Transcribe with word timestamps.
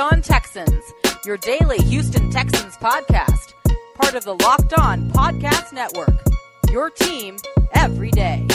On 0.00 0.22
Texans, 0.22 0.94
your 1.26 1.36
daily 1.36 1.76
Houston 1.76 2.30
Texans 2.30 2.74
podcast, 2.78 3.52
part 3.96 4.14
of 4.14 4.24
the 4.24 4.32
Locked 4.32 4.72
On 4.78 5.10
Podcast 5.10 5.74
Network. 5.74 6.18
Your 6.70 6.88
team 6.88 7.36
every 7.74 8.10
day. 8.10 8.46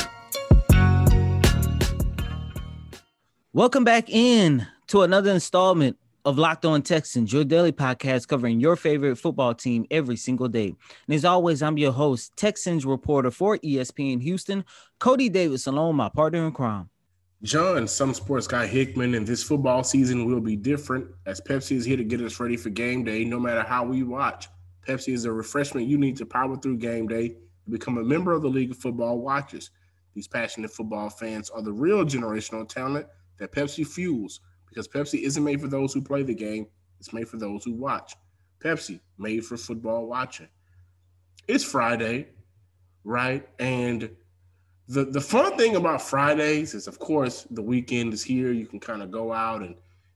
Welcome 3.54 3.84
back 3.84 4.10
in 4.10 4.66
to 4.88 5.04
another 5.04 5.32
installment 5.32 5.98
of 6.26 6.40
Locked 6.40 6.66
On 6.66 6.82
Texans, 6.82 7.32
your 7.32 7.44
daily 7.44 7.72
podcast 7.72 8.28
covering 8.28 8.60
your 8.60 8.76
favorite 8.76 9.18
football 9.18 9.54
team 9.54 9.86
every 9.92 10.18
single 10.18 10.48
day. 10.48 10.76
And 11.08 11.16
as 11.16 11.26
always, 11.26 11.62
I'm 11.62 11.78
your 11.78 11.92
host, 11.92 12.36
Texans 12.36 12.88
reporter 12.88 13.30
for 13.30 13.60
ESPN 13.60 14.20
Houston, 14.24 14.66
Coty 15.00 15.32
Davis, 15.32 15.68
along 15.68 15.96
my 15.96 16.10
partner 16.10 16.48
in 16.48 16.54
crime. 16.54 16.90
John, 17.44 17.88
some 17.88 18.14
sports 18.14 18.48
guy 18.48 18.66
Hickman, 18.66 19.14
and 19.14 19.28
this 19.28 19.44
football 19.44 19.84
season 19.84 20.26
will 20.26 20.42
be 20.42 20.56
different 20.56 21.08
as 21.26 21.42
Pepsi 21.42 21.76
is 21.76 21.86
here 21.86 21.98
to 21.98 22.04
get 22.04 22.22
us 22.22 22.40
ready 22.40 22.58
for 22.58 22.70
game 22.70 23.04
day 23.04 23.24
no 23.24 23.40
matter 23.40 23.62
how 23.62 23.84
we 23.84 24.04
watch. 24.04 24.48
Pepsi 24.88 25.14
is 25.14 25.26
a 25.26 25.32
refreshment 25.32 25.88
you 25.88 25.98
need 25.98 26.16
to 26.18 26.26
power 26.26 26.56
through 26.58 26.78
game 26.78 27.08
day 27.08 27.30
to 27.30 27.70
become 27.70 27.98
a 27.98 28.04
member 28.04 28.32
of 28.32 28.42
the 28.42 28.48
League 28.48 28.72
of 28.72 28.78
Football 28.78 29.20
Watchers. 29.20 29.72
These 30.14 30.28
passionate 30.28 30.72
football 30.72 31.10
fans 31.10 31.50
are 31.50 31.62
the 31.62 31.74
real 31.74 32.06
generational 32.06 32.68
talent 32.68 33.06
that 33.38 33.52
Pepsi 33.52 33.86
fuels 33.86 34.40
because 34.68 34.88
Pepsi 34.88 35.22
isn't 35.24 35.44
made 35.44 35.62
for 35.62 35.68
those 35.68 35.94
who 35.94 36.02
play 36.02 36.24
the 36.24 36.34
game, 36.34 36.68
it's 37.00 37.14
made 37.14 37.28
for 37.28 37.38
those 37.38 37.64
who 37.64 37.74
watch. 37.74 38.16
Pepsi, 38.60 39.00
made 39.18 39.46
for 39.46 39.58
football 39.58 40.08
watching. 40.08 40.48
It's 41.48 41.64
Friday, 41.64 42.30
right? 43.04 43.48
And 43.60 44.10
the 44.88 45.06
the 45.06 45.22
fun 45.22 45.58
thing 45.58 45.76
about 45.76 46.02
Fridays 46.02 46.74
is, 46.74 46.88
of 46.88 47.00
course, 47.00 47.48
the 47.52 47.62
weekend 47.62 48.14
is 48.14 48.24
here. 48.24 48.52
You 48.52 48.68
can 48.68 48.80
kind 48.80 49.02
of 49.02 49.12
go 49.12 49.34
out 49.34 49.62
and 49.62 49.76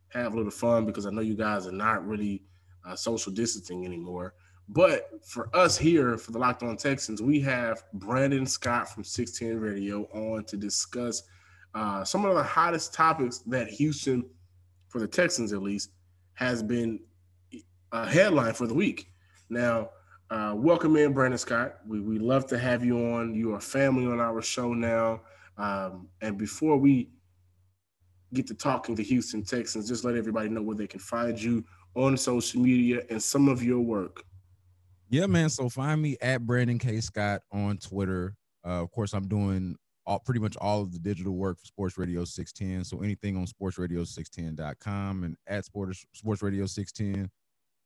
have 0.10 0.34
a 0.34 0.36
little 0.36 0.52
fun 0.52 0.86
because 0.86 1.06
I 1.06 1.12
know 1.12 1.22
you 1.22 1.36
guys 1.36 1.68
are 1.68 1.72
not 1.72 2.06
really 2.08 2.44
uh, 2.86 2.96
social 2.96 3.32
distancing 3.32 3.86
anymore. 3.86 4.34
But 4.72 5.10
for 5.26 5.56
us 5.56 5.78
here, 5.78 6.18
for 6.18 6.32
the 6.32 6.38
Locked 6.38 6.62
On 6.62 6.78
Texans, 6.78 7.22
we 7.22 7.40
have 7.42 7.84
Brandon 7.94 8.46
Scott 8.46 8.88
from 8.88 9.04
610 9.04 9.60
Radio 9.60 10.04
on 10.14 10.46
to 10.46 10.58
discuss 10.58 11.24
uh, 11.74 12.04
some 12.04 12.24
of 12.26 12.36
the 12.36 12.44
hottest 12.44 12.94
topics 12.94 13.40
that 13.40 13.68
Houston 13.68 14.26
for 14.90 15.00
the 15.00 15.08
Texans 15.08 15.54
at 15.54 15.62
least, 15.62 15.92
has 16.34 16.62
been 16.62 17.00
a 17.92 18.08
headline 18.08 18.54
for 18.54 18.68
the 18.68 18.74
week. 18.74 19.12
Now, 19.50 19.92
uh, 20.30 20.54
welcome 20.56 20.96
in, 20.96 21.14
Brandon 21.14 21.38
Scott. 21.38 21.78
We 21.88 22.02
we 22.02 22.20
love 22.20 22.46
to 22.48 22.58
have 22.60 22.86
you 22.86 22.98
on. 23.14 23.34
You 23.34 23.54
are 23.54 23.60
family 23.60 24.06
on 24.06 24.20
our 24.20 24.42
show 24.42 24.74
now. 24.74 25.22
Um, 25.58 26.08
and 26.22 26.38
before 26.38 26.78
we 26.78 27.10
get 28.34 28.46
to 28.48 28.54
talking 28.54 28.96
to 28.96 29.04
Houston 29.04 29.44
Texans, 29.44 29.88
just 29.88 30.04
let 30.04 30.16
everybody 30.16 30.50
know 30.50 30.62
where 30.62 30.76
they 30.76 30.88
can 30.88 31.00
find 31.00 31.42
you 31.42 31.66
on 31.96 32.16
social 32.16 32.62
media 32.62 33.02
and 33.10 33.22
some 33.22 33.50
of 33.50 33.64
your 33.64 33.80
work. 33.80 34.24
Yeah, 35.10 35.26
man. 35.26 35.50
So 35.50 35.68
find 35.68 36.02
me 36.02 36.16
at 36.22 36.46
Brandon 36.46 36.78
K 36.78 37.02
Scott 37.02 37.42
on 37.52 37.78
Twitter. 37.78 38.36
Uh, 38.64 38.84
of 38.84 38.92
course, 38.92 39.14
I'm 39.14 39.28
doing 39.28 39.76
all 40.06 40.20
pretty 40.20 40.40
much 40.40 40.56
all 40.58 40.82
of 40.82 40.94
the 40.94 41.00
digital 41.00 41.34
work 41.34 41.60
for 41.60 41.66
Sports 41.66 41.98
Radio 41.98 42.24
610. 42.24 42.84
So 42.84 43.02
anything 43.04 43.36
on 43.36 43.48
sportsradio610.com 43.48 45.24
and 45.24 45.36
at 45.48 45.66
Sports 45.66 46.06
Sports 46.14 46.44
Radio 46.44 46.68
610 46.68 47.30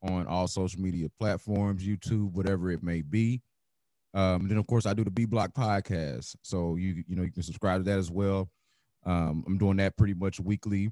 on 0.03 0.27
all 0.27 0.47
social 0.47 0.81
media 0.81 1.07
platforms, 1.19 1.85
YouTube, 1.85 2.31
whatever 2.33 2.71
it 2.71 2.83
may 2.83 3.01
be. 3.01 3.41
Um, 4.13 4.47
then 4.47 4.57
of 4.57 4.67
course 4.67 4.85
I 4.85 4.93
do 4.93 5.03
the 5.03 5.11
B 5.11 5.25
Block 5.25 5.53
podcast. 5.53 6.35
So 6.43 6.75
you 6.75 7.03
you 7.07 7.15
know 7.15 7.23
you 7.23 7.31
can 7.31 7.43
subscribe 7.43 7.83
to 7.83 7.89
that 7.89 7.99
as 7.99 8.11
well. 8.11 8.49
Um, 9.05 9.43
I'm 9.47 9.57
doing 9.57 9.77
that 9.77 9.97
pretty 9.97 10.13
much 10.13 10.39
weekly. 10.39 10.91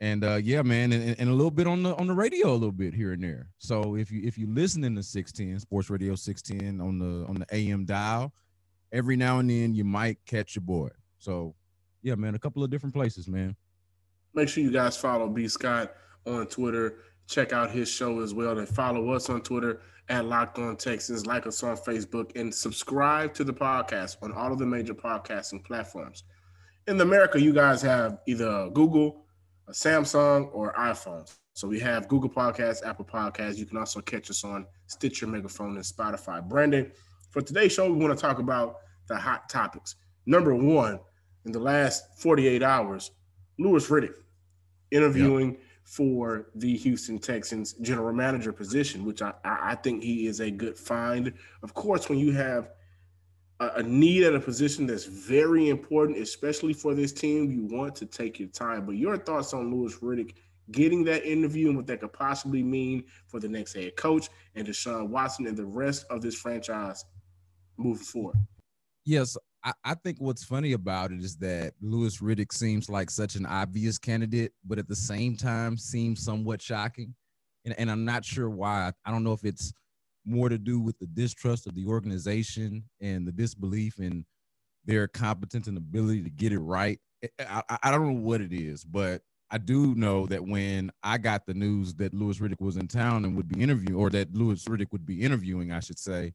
And 0.00 0.24
uh, 0.24 0.40
yeah, 0.42 0.62
man, 0.62 0.92
and, 0.92 1.14
and, 1.16 1.30
a 1.30 1.32
little 1.32 1.52
bit 1.52 1.68
on 1.68 1.84
the 1.84 1.94
on 1.94 2.08
the 2.08 2.12
radio, 2.12 2.50
a 2.50 2.54
little 2.54 2.72
bit 2.72 2.92
here 2.92 3.12
and 3.12 3.22
there. 3.22 3.50
So 3.58 3.94
if 3.94 4.10
you 4.10 4.20
if 4.24 4.36
you 4.36 4.52
listening 4.52 4.96
to 4.96 5.02
610 5.02 5.60
Sports 5.60 5.90
Radio 5.90 6.16
610 6.16 6.80
on 6.80 6.98
the 6.98 7.24
on 7.28 7.36
the 7.36 7.46
AM 7.54 7.84
dial, 7.84 8.32
every 8.90 9.14
now 9.14 9.38
and 9.38 9.48
then 9.48 9.74
you 9.74 9.84
might 9.84 10.18
catch 10.26 10.56
your 10.56 10.64
boy. 10.64 10.88
So 11.18 11.54
yeah, 12.02 12.16
man, 12.16 12.34
a 12.34 12.38
couple 12.38 12.64
of 12.64 12.70
different 12.70 12.94
places, 12.94 13.28
man. 13.28 13.54
Make 14.34 14.48
sure 14.48 14.64
you 14.64 14.72
guys 14.72 14.96
follow 14.96 15.28
B 15.28 15.46
Scott 15.46 15.92
on 16.26 16.46
Twitter. 16.46 16.96
Check 17.26 17.52
out 17.52 17.70
his 17.70 17.88
show 17.88 18.20
as 18.20 18.34
well 18.34 18.58
and 18.58 18.68
follow 18.68 19.10
us 19.10 19.30
on 19.30 19.42
Twitter 19.42 19.80
at 20.08 20.26
Locked 20.26 20.58
On 20.58 20.76
Texans. 20.76 21.26
Like 21.26 21.46
us 21.46 21.62
on 21.62 21.76
Facebook 21.76 22.38
and 22.38 22.54
subscribe 22.54 23.34
to 23.34 23.44
the 23.44 23.52
podcast 23.52 24.16
on 24.22 24.32
all 24.32 24.52
of 24.52 24.58
the 24.58 24.66
major 24.66 24.94
podcasting 24.94 25.64
platforms. 25.64 26.24
In 26.86 27.00
America, 27.00 27.40
you 27.40 27.52
guys 27.52 27.80
have 27.82 28.18
either 28.26 28.68
Google, 28.70 29.24
a 29.68 29.72
Samsung, 29.72 30.50
or 30.52 30.74
iPhones. 30.74 31.36
So 31.54 31.68
we 31.68 31.78
have 31.80 32.08
Google 32.08 32.30
Podcasts, 32.30 32.84
Apple 32.84 33.04
Podcasts. 33.04 33.56
You 33.56 33.66
can 33.66 33.76
also 33.76 34.00
catch 34.00 34.30
us 34.30 34.42
on 34.42 34.66
Stitcher, 34.86 35.26
Megaphone, 35.26 35.76
and 35.76 35.84
Spotify. 35.84 36.46
Brandon, 36.46 36.90
for 37.30 37.40
today's 37.42 37.72
show, 37.72 37.90
we 37.90 37.98
want 38.04 38.16
to 38.18 38.20
talk 38.20 38.38
about 38.38 38.78
the 39.08 39.16
hot 39.16 39.48
topics. 39.48 39.96
Number 40.26 40.54
one, 40.54 40.98
in 41.44 41.52
the 41.52 41.58
last 41.58 42.20
48 42.20 42.62
hours, 42.62 43.10
Louis 43.58 43.86
Riddick 43.88 44.14
interviewing 44.90 45.52
yep. 45.52 45.60
For 45.84 46.48
the 46.54 46.76
Houston 46.76 47.18
Texans 47.18 47.74
general 47.74 48.12
manager 48.12 48.52
position, 48.52 49.04
which 49.04 49.20
I, 49.20 49.32
I 49.44 49.74
think 49.74 50.02
he 50.02 50.26
is 50.26 50.40
a 50.40 50.50
good 50.50 50.76
find. 50.76 51.32
Of 51.62 51.74
course, 51.74 52.08
when 52.08 52.18
you 52.18 52.32
have 52.32 52.70
a, 53.60 53.68
a 53.76 53.82
need 53.82 54.24
at 54.24 54.34
a 54.34 54.40
position 54.40 54.86
that's 54.86 55.04
very 55.04 55.68
important, 55.68 56.18
especially 56.18 56.72
for 56.72 56.94
this 56.94 57.12
team, 57.12 57.50
you 57.50 57.64
want 57.64 57.94
to 57.96 58.06
take 58.06 58.38
your 58.38 58.48
time. 58.48 58.86
But 58.86 58.96
your 58.96 59.16
thoughts 59.16 59.52
on 59.52 59.74
Louis 59.74 59.94
Riddick 59.96 60.34
getting 60.70 61.04
that 61.04 61.24
interview 61.24 61.68
and 61.68 61.76
what 61.76 61.86
that 61.88 62.00
could 62.00 62.12
possibly 62.12 62.62
mean 62.62 63.04
for 63.26 63.40
the 63.40 63.48
next 63.48 63.74
head 63.74 63.96
coach 63.96 64.28
and 64.54 64.66
Deshaun 64.66 65.08
Watson 65.08 65.46
and 65.46 65.56
the 65.56 65.64
rest 65.64 66.06
of 66.10 66.22
this 66.22 66.34
franchise 66.34 67.04
moving 67.76 68.04
forward. 68.04 68.36
Yes, 69.04 69.36
I, 69.64 69.94
think 69.94 70.18
what's 70.20 70.42
funny 70.42 70.72
about 70.72 71.12
it 71.12 71.20
is 71.20 71.36
that 71.36 71.74
Louis 71.80 72.18
Riddick 72.18 72.52
seems 72.52 72.88
like 72.88 73.10
such 73.10 73.36
an 73.36 73.46
obvious 73.46 73.96
candidate, 73.96 74.52
but 74.64 74.78
at 74.78 74.88
the 74.88 74.96
same 74.96 75.36
time 75.36 75.76
seems 75.76 76.24
somewhat 76.24 76.60
shocking. 76.60 77.14
And, 77.64 77.74
and 77.78 77.90
I'm 77.90 78.04
not 78.04 78.24
sure 78.24 78.50
why. 78.50 78.92
I 79.04 79.10
don't 79.10 79.22
know 79.22 79.32
if 79.32 79.44
it's 79.44 79.72
more 80.24 80.48
to 80.48 80.58
do 80.58 80.80
with 80.80 80.98
the 80.98 81.06
distrust 81.06 81.66
of 81.66 81.74
the 81.74 81.86
organization 81.86 82.84
and 83.00 83.26
the 83.26 83.32
disbelief 83.32 83.98
in 83.98 84.24
their 84.84 85.06
competence 85.06 85.68
and 85.68 85.76
ability 85.76 86.22
to 86.24 86.30
get 86.30 86.52
it 86.52 86.58
right. 86.58 86.98
I, 87.38 87.62
I, 87.68 87.78
I 87.84 87.90
don't 87.92 88.06
know 88.06 88.20
what 88.20 88.40
it 88.40 88.52
is, 88.52 88.84
but 88.84 89.22
I 89.50 89.58
do 89.58 89.94
know 89.94 90.26
that 90.26 90.44
when 90.44 90.90
I 91.02 91.18
got 91.18 91.46
the 91.46 91.54
news 91.54 91.94
that 91.94 92.14
Louis 92.14 92.38
Riddick 92.38 92.60
was 92.60 92.76
in 92.76 92.88
town 92.88 93.24
and 93.24 93.36
would 93.36 93.48
be 93.48 93.60
interviewing, 93.60 93.94
or 93.94 94.10
that 94.10 94.34
Louis 94.34 94.64
Riddick 94.64 94.90
would 94.92 95.06
be 95.06 95.22
interviewing, 95.22 95.70
I 95.70 95.80
should 95.80 95.98
say, 95.98 96.32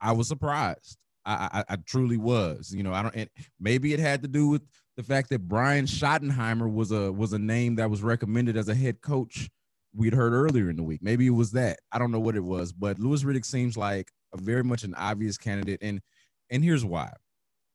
I 0.00 0.12
was 0.12 0.28
surprised. 0.28 0.98
I, 1.24 1.48
I, 1.68 1.74
I 1.74 1.76
truly 1.76 2.16
was. 2.16 2.72
You 2.74 2.82
know, 2.82 2.92
I 2.92 3.02
don't. 3.02 3.30
maybe 3.60 3.92
it 3.92 4.00
had 4.00 4.22
to 4.22 4.28
do 4.28 4.48
with 4.48 4.62
the 4.96 5.02
fact 5.02 5.30
that 5.30 5.48
Brian 5.48 5.86
Schottenheimer 5.86 6.72
was 6.72 6.92
a 6.92 7.12
was 7.12 7.32
a 7.32 7.38
name 7.38 7.76
that 7.76 7.90
was 7.90 8.02
recommended 8.02 8.56
as 8.56 8.68
a 8.68 8.74
head 8.74 9.00
coach. 9.00 9.48
We'd 9.94 10.14
heard 10.14 10.32
earlier 10.32 10.70
in 10.70 10.76
the 10.76 10.82
week. 10.82 11.00
Maybe 11.02 11.26
it 11.26 11.30
was 11.30 11.52
that. 11.52 11.78
I 11.92 11.98
don't 11.98 12.12
know 12.12 12.20
what 12.20 12.36
it 12.36 12.44
was, 12.44 12.72
but 12.72 12.98
Louis 12.98 13.22
Riddick 13.24 13.44
seems 13.44 13.76
like 13.76 14.10
a 14.32 14.38
very 14.38 14.64
much 14.64 14.84
an 14.84 14.94
obvious 14.94 15.36
candidate, 15.36 15.80
and 15.82 16.00
and 16.50 16.64
here's 16.64 16.84
why. 16.84 17.12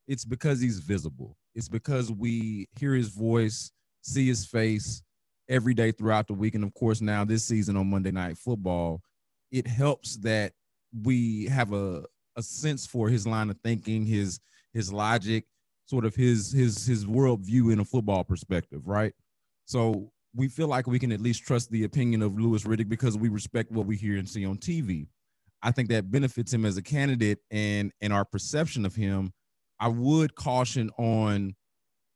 It's 0.08 0.26
because 0.26 0.62
he's 0.62 0.80
visible. 0.80 1.38
It's 1.54 1.68
because 1.68 2.12
we 2.12 2.68
hear 2.80 2.94
his 2.94 3.10
voice, 3.10 3.72
see 4.02 4.28
his 4.28 4.46
face 4.46 5.04
every 5.50 5.74
day 5.74 5.92
throughout 5.92 6.28
the 6.28 6.34
week, 6.34 6.56
and 6.56 6.64
of 6.64 6.74
course 6.74 7.02
now 7.02 7.26
this 7.26 7.44
season 7.46 7.78
on 7.78 7.90
Monday 7.90 8.12
Night 8.12 8.38
Football, 8.38 9.02
it 9.52 9.68
helps 9.68 10.18
that 10.18 10.54
we 11.04 11.46
have 11.46 11.74
a 11.74 12.04
a 12.38 12.44
sense 12.44 12.86
for 12.86 13.10
his 13.10 13.28
line 13.28 13.50
of 13.50 13.58
thinking, 13.64 14.06
his 14.06 14.40
his 14.74 14.94
logic, 14.94 15.46
sort 15.86 16.06
of 16.06 16.16
his 16.16 16.52
his 16.52 16.86
his 16.86 17.06
worldview 17.06 17.74
in 17.74 17.80
a 17.80 17.86
football 17.86 18.24
perspective, 18.24 18.88
right? 18.88 19.14
So 19.66 20.12
we 20.36 20.48
feel 20.48 20.68
like 20.68 20.88
we 20.88 21.00
can 21.00 21.12
at 21.12 21.20
least 21.20 21.44
trust 21.44 21.72
the 21.72 21.84
opinion 21.84 22.22
of 22.22 22.40
Louis 22.40 22.64
Riddick 22.64 22.88
because 22.88 23.18
we 23.18 23.28
respect 23.28 23.72
what 23.72 23.88
we 23.88 23.98
hear 23.98 24.18
and 24.18 24.30
see 24.30 24.46
on 24.46 24.58
TV. 24.58 25.08
I 25.64 25.72
think 25.72 25.90
that 25.90 26.12
benefits 26.12 26.54
him 26.54 26.64
as 26.64 26.78
a 26.78 26.82
candidate 26.84 27.40
and 27.52 27.92
and 28.02 28.14
our 28.14 28.24
perception 28.24 28.86
of 28.86 28.96
him. 28.96 29.34
I 29.80 29.90
would 29.90 30.36
caution 30.36 30.90
on 30.98 31.56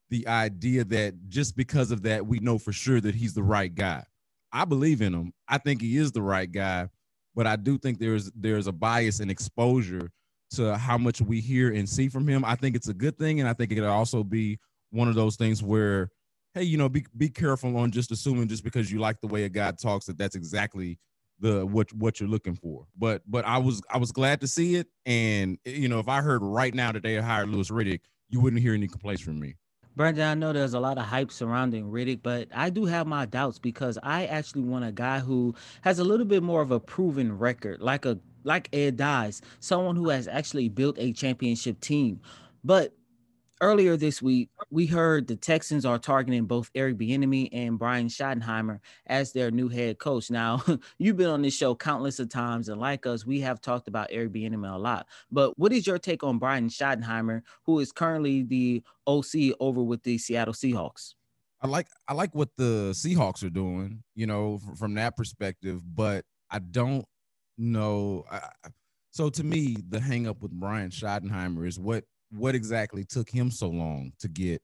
the 0.09 0.27
idea 0.27 0.83
that 0.83 1.29
just 1.29 1.55
because 1.55 1.91
of 1.91 2.03
that, 2.03 2.25
we 2.25 2.39
know 2.39 2.57
for 2.57 2.73
sure 2.73 2.99
that 3.01 3.15
he's 3.15 3.33
the 3.33 3.43
right 3.43 3.73
guy. 3.73 4.03
I 4.51 4.65
believe 4.65 5.01
in 5.01 5.13
him. 5.13 5.33
I 5.47 5.57
think 5.57 5.81
he 5.81 5.97
is 5.97 6.11
the 6.11 6.21
right 6.21 6.51
guy 6.51 6.89
but 7.35 7.47
I 7.47 7.55
do 7.55 7.77
think 7.77 7.99
there's 7.99 8.31
there's 8.35 8.67
a 8.67 8.71
bias 8.71 9.19
and 9.19 9.31
exposure 9.31 10.11
to 10.51 10.77
how 10.77 10.97
much 10.97 11.21
we 11.21 11.39
hear 11.39 11.73
and 11.73 11.87
see 11.87 12.09
from 12.09 12.27
him. 12.27 12.43
I 12.43 12.55
think 12.55 12.75
it's 12.75 12.89
a 12.89 12.93
good 12.93 13.17
thing, 13.17 13.39
and 13.39 13.47
I 13.47 13.53
think 13.53 13.71
it 13.71 13.75
could 13.75 13.83
also 13.85 14.23
be 14.23 14.59
one 14.91 15.07
of 15.07 15.15
those 15.15 15.37
things 15.37 15.63
where, 15.63 16.09
hey, 16.53 16.63
you 16.63 16.77
know, 16.77 16.89
be 16.89 17.05
be 17.17 17.29
careful 17.29 17.77
on 17.77 17.91
just 17.91 18.11
assuming 18.11 18.47
just 18.47 18.63
because 18.63 18.91
you 18.91 18.99
like 18.99 19.21
the 19.21 19.27
way 19.27 19.43
a 19.45 19.49
guy 19.49 19.71
talks 19.71 20.05
that 20.05 20.17
that's 20.17 20.35
exactly 20.35 20.99
the 21.39 21.65
what 21.65 21.91
what 21.93 22.19
you're 22.19 22.29
looking 22.29 22.55
for. 22.55 22.85
But 22.97 23.21
but 23.25 23.45
I 23.45 23.57
was 23.57 23.81
I 23.89 23.97
was 23.97 24.11
glad 24.11 24.41
to 24.41 24.47
see 24.47 24.75
it, 24.75 24.87
and 25.05 25.57
you 25.65 25.87
know, 25.89 25.99
if 25.99 26.07
I 26.07 26.21
heard 26.21 26.41
right 26.41 26.73
now 26.73 26.91
that 26.91 27.03
they 27.03 27.15
hired 27.15 27.49
Louis 27.49 27.69
Riddick, 27.69 28.01
you 28.29 28.41
wouldn't 28.41 28.61
hear 28.61 28.73
any 28.73 28.87
complaints 28.87 29.21
from 29.21 29.39
me. 29.39 29.55
Brandon, 29.95 30.23
I 30.23 30.33
know 30.35 30.53
there's 30.53 30.73
a 30.73 30.79
lot 30.79 30.97
of 30.97 31.05
hype 31.05 31.31
surrounding 31.31 31.91
Riddick, 31.91 32.21
but 32.23 32.47
I 32.53 32.69
do 32.69 32.85
have 32.85 33.07
my 33.07 33.25
doubts 33.25 33.59
because 33.59 33.97
I 34.01 34.25
actually 34.25 34.61
want 34.61 34.85
a 34.85 34.91
guy 34.91 35.19
who 35.19 35.53
has 35.81 35.99
a 35.99 36.03
little 36.03 36.25
bit 36.25 36.43
more 36.43 36.61
of 36.61 36.71
a 36.71 36.79
proven 36.79 37.37
record, 37.37 37.81
like 37.81 38.05
a 38.05 38.17
like 38.43 38.69
Ed 38.73 38.97
Daes, 38.97 39.41
someone 39.59 39.95
who 39.95 40.09
has 40.09 40.27
actually 40.27 40.69
built 40.69 40.97
a 40.97 41.11
championship 41.11 41.79
team. 41.81 42.21
But 42.63 42.93
earlier 43.61 43.95
this 43.95 44.21
week, 44.21 44.49
we 44.71 44.87
heard 44.87 45.27
the 45.27 45.35
Texans 45.35 45.85
are 45.85 45.99
targeting 45.99 46.45
both 46.45 46.71
Eric 46.75 46.97
Bieniemy 46.97 47.49
and 47.53 47.77
Brian 47.77 48.07
Schottenheimer 48.07 48.79
as 49.05 49.31
their 49.31 49.51
new 49.51 49.69
head 49.69 49.99
coach. 49.99 50.29
Now, 50.31 50.63
you've 50.97 51.17
been 51.17 51.29
on 51.29 51.43
this 51.43 51.55
show 51.55 51.75
countless 51.75 52.19
of 52.19 52.29
times, 52.29 52.67
and 52.67 52.81
like 52.81 53.05
us, 53.05 53.25
we 53.25 53.39
have 53.41 53.61
talked 53.61 53.87
about 53.87 54.07
Eric 54.09 54.33
Bieniemy 54.33 54.73
a 54.73 54.77
lot. 54.77 55.07
But 55.31 55.57
what 55.57 55.71
is 55.71 55.85
your 55.85 55.99
take 55.99 56.23
on 56.23 56.39
Brian 56.39 56.67
Schottenheimer, 56.67 57.43
who 57.65 57.79
is 57.79 57.91
currently 57.91 58.41
the 58.43 58.83
OC 59.07 59.55
over 59.59 59.81
with 59.83 60.03
the 60.03 60.17
Seattle 60.17 60.53
Seahawks? 60.53 61.13
I 61.61 61.67
like 61.67 61.87
I 62.07 62.13
like 62.13 62.33
what 62.33 62.49
the 62.57 62.89
Seahawks 62.93 63.43
are 63.43 63.51
doing, 63.51 64.03
you 64.15 64.25
know, 64.25 64.59
from, 64.79 64.95
that 64.95 65.15
perspective, 65.15 65.83
but 65.95 66.25
I 66.49 66.57
don't 66.57 67.05
know. 67.55 68.25
I, 68.31 68.41
so 69.11 69.29
to 69.29 69.43
me, 69.43 69.77
the 69.87 69.99
hangup 69.99 70.41
with 70.41 70.51
Brian 70.51 70.89
Schottenheimer 70.89 71.67
is 71.67 71.77
what 71.77 72.05
what 72.31 72.55
exactly 72.55 73.03
took 73.03 73.29
him 73.29 73.51
so 73.51 73.67
long 73.67 74.13
to 74.19 74.27
get 74.27 74.61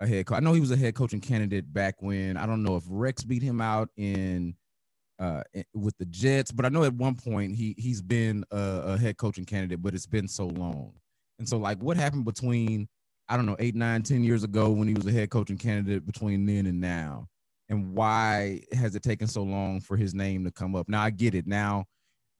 a 0.00 0.06
head 0.06 0.26
coach? 0.26 0.36
I 0.36 0.40
know 0.40 0.52
he 0.52 0.60
was 0.60 0.70
a 0.70 0.76
head 0.76 0.94
coaching 0.94 1.20
candidate 1.20 1.72
back 1.72 1.96
when 2.00 2.36
I 2.36 2.46
don't 2.46 2.62
know 2.62 2.76
if 2.76 2.84
Rex 2.88 3.24
beat 3.24 3.42
him 3.42 3.60
out 3.60 3.88
in 3.96 4.54
uh 5.18 5.42
with 5.74 5.96
the 5.98 6.06
Jets, 6.06 6.52
but 6.52 6.64
I 6.64 6.68
know 6.68 6.84
at 6.84 6.94
one 6.94 7.14
point 7.14 7.56
he 7.56 7.74
he's 7.78 8.02
been 8.02 8.44
a, 8.50 8.82
a 8.84 8.98
head 8.98 9.16
coaching 9.16 9.44
candidate, 9.44 9.82
but 9.82 9.94
it's 9.94 10.06
been 10.06 10.28
so 10.28 10.46
long. 10.46 10.92
And 11.38 11.48
so 11.48 11.56
like 11.56 11.82
what 11.82 11.96
happened 11.96 12.24
between 12.24 12.88
I 13.28 13.36
don't 13.36 13.46
know, 13.46 13.56
eight, 13.60 13.76
nine, 13.76 14.02
ten 14.02 14.24
years 14.24 14.42
ago 14.42 14.70
when 14.70 14.88
he 14.88 14.94
was 14.94 15.06
a 15.06 15.12
head 15.12 15.30
coaching 15.30 15.56
candidate 15.56 16.04
between 16.04 16.46
then 16.46 16.66
and 16.66 16.80
now? 16.80 17.28
And 17.68 17.94
why 17.94 18.62
has 18.72 18.96
it 18.96 19.04
taken 19.04 19.28
so 19.28 19.44
long 19.44 19.80
for 19.80 19.96
his 19.96 20.12
name 20.12 20.44
to 20.44 20.50
come 20.50 20.74
up? 20.74 20.88
Now 20.88 21.02
I 21.02 21.10
get 21.10 21.36
it. 21.36 21.46
Now 21.46 21.84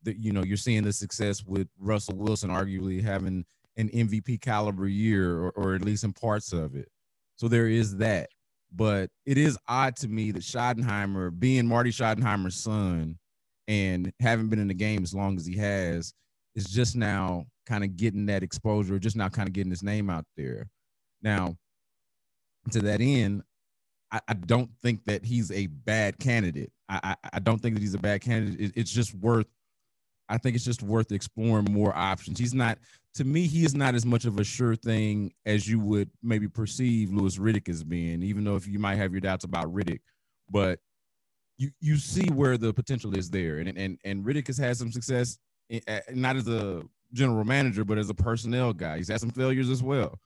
that 0.02 0.18
you 0.18 0.32
know 0.32 0.42
you're 0.42 0.56
seeing 0.56 0.82
the 0.82 0.92
success 0.92 1.44
with 1.44 1.68
Russell 1.78 2.16
Wilson 2.16 2.50
arguably 2.50 3.02
having 3.02 3.44
an 3.76 3.88
MVP 3.88 4.40
caliber 4.40 4.86
year, 4.86 5.38
or, 5.38 5.50
or 5.50 5.74
at 5.74 5.82
least 5.82 6.04
in 6.04 6.12
parts 6.12 6.52
of 6.52 6.74
it. 6.74 6.88
So 7.36 7.48
there 7.48 7.68
is 7.68 7.96
that. 7.96 8.28
But 8.72 9.10
it 9.26 9.36
is 9.38 9.58
odd 9.66 9.96
to 9.96 10.08
me 10.08 10.30
that 10.32 10.42
Schottenheimer, 10.42 11.36
being 11.36 11.66
Marty 11.66 11.90
Schottenheimer's 11.90 12.62
son 12.62 13.18
and 13.66 14.12
having 14.20 14.48
been 14.48 14.60
in 14.60 14.68
the 14.68 14.74
game 14.74 15.02
as 15.02 15.14
long 15.14 15.36
as 15.36 15.46
he 15.46 15.56
has, 15.56 16.12
is 16.54 16.66
just 16.66 16.96
now 16.96 17.46
kind 17.66 17.84
of 17.84 17.96
getting 17.96 18.26
that 18.26 18.42
exposure, 18.42 18.98
just 18.98 19.16
now 19.16 19.28
kind 19.28 19.48
of 19.48 19.52
getting 19.52 19.70
his 19.70 19.82
name 19.82 20.10
out 20.10 20.24
there. 20.36 20.68
Now, 21.22 21.56
to 22.72 22.80
that 22.80 23.00
end, 23.00 23.42
I, 24.12 24.20
I 24.28 24.34
don't 24.34 24.70
think 24.82 25.04
that 25.04 25.24
he's 25.24 25.50
a 25.50 25.66
bad 25.66 26.18
candidate. 26.18 26.72
I, 26.88 27.00
I, 27.02 27.28
I, 27.34 27.38
don't 27.38 27.58
think 27.58 27.74
that 27.74 27.80
he's 27.80 27.94
a 27.94 27.98
bad 27.98 28.20
candidate. 28.20 28.60
It, 28.60 28.72
it's 28.74 28.90
just 28.90 29.14
worth 29.14 29.46
I 30.30 30.38
think 30.38 30.54
it's 30.56 30.64
just 30.64 30.82
worth 30.82 31.12
exploring 31.12 31.66
more 31.70 31.94
options. 31.96 32.38
He's 32.38 32.54
not, 32.54 32.78
to 33.14 33.24
me, 33.24 33.46
he 33.46 33.64
is 33.64 33.74
not 33.74 33.94
as 33.94 34.06
much 34.06 34.24
of 34.24 34.38
a 34.38 34.44
sure 34.44 34.76
thing 34.76 35.32
as 35.44 35.68
you 35.68 35.80
would 35.80 36.08
maybe 36.22 36.48
perceive 36.48 37.12
Louis 37.12 37.36
Riddick 37.36 37.68
as 37.68 37.82
being, 37.82 38.22
even 38.22 38.44
though 38.44 38.56
if 38.56 38.66
you 38.66 38.78
might 38.78 38.96
have 38.96 39.12
your 39.12 39.20
doubts 39.20 39.44
about 39.44 39.66
Riddick, 39.74 40.00
but 40.48 40.78
you 41.58 41.70
you 41.80 41.96
see 41.96 42.26
where 42.30 42.56
the 42.56 42.72
potential 42.72 43.16
is 43.16 43.28
there. 43.28 43.58
And 43.58 43.76
and 43.76 43.98
and 44.04 44.24
Riddick 44.24 44.46
has 44.46 44.56
had 44.56 44.76
some 44.76 44.92
success, 44.92 45.38
in, 45.68 45.82
not 46.14 46.36
as 46.36 46.48
a 46.48 46.82
general 47.12 47.44
manager, 47.44 47.84
but 47.84 47.98
as 47.98 48.08
a 48.08 48.14
personnel 48.14 48.72
guy. 48.72 48.98
He's 48.98 49.08
had 49.08 49.20
some 49.20 49.30
failures 49.30 49.68
as 49.68 49.82
well. 49.82 50.18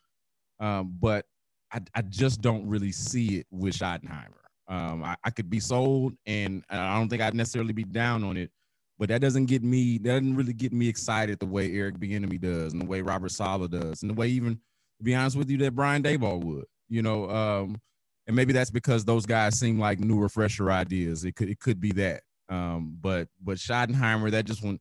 Um, 0.61 0.95
but 1.01 1.25
I, 1.73 1.81
I 1.95 2.03
just 2.03 2.41
don't 2.41 2.69
really 2.69 2.93
see 2.93 3.39
it 3.39 3.47
with 3.51 3.75
Schottenheimer. 3.75 4.45
Um, 4.69 5.03
I, 5.03 5.17
I 5.25 5.31
could 5.31 5.51
be 5.51 5.61
sold, 5.61 6.15
and 6.27 6.62
I 6.71 6.97
don't 6.99 7.09
think 7.09 7.23
I'd 7.23 7.35
necessarily 7.35 7.73
be 7.73 7.85
down 7.85 8.23
on 8.23 8.37
it 8.37 8.51
but 8.99 9.08
that 9.08 9.20
doesn't 9.20 9.46
get 9.46 9.62
me 9.62 9.99
that 9.99 10.20
doesn't 10.20 10.37
really 10.37 10.52
get 10.52 10.73
me 10.73 10.88
excited 10.88 11.38
the 11.38 11.46
way 11.46 11.73
Eric 11.73 11.99
Bieniemy 11.99 12.41
does 12.41 12.73
and 12.73 12.82
the 12.82 12.87
way 12.87 13.02
Robert 13.02 13.31
Saleh 13.31 13.70
does 13.70 14.02
and 14.02 14.11
the 14.11 14.14
way 14.14 14.29
even 14.29 14.55
to 14.99 15.05
be 15.05 15.14
honest 15.14 15.37
with 15.37 15.50
you 15.50 15.58
that 15.58 15.75
Brian 15.75 16.02
Daboll 16.02 16.43
would 16.44 16.67
you 16.88 17.02
know 17.02 17.29
um, 17.31 17.81
and 18.26 18.35
maybe 18.35 18.52
that's 18.52 18.70
because 18.70 19.05
those 19.05 19.26
guys 19.26 19.58
seem 19.58 19.79
like 19.79 20.00
newer 20.00 20.29
fresher 20.29 20.70
ideas. 20.70 21.25
It 21.25 21.37
could 21.37 21.49
it 21.49 21.61
could 21.61 21.81
be 21.81 21.93
that. 21.93 22.23
Um, 22.49 22.96
but 23.00 23.29
but 23.43 23.58
Schottenheimer 23.58 24.31
that 24.31 24.44
just 24.44 24.62
one 24.62 24.79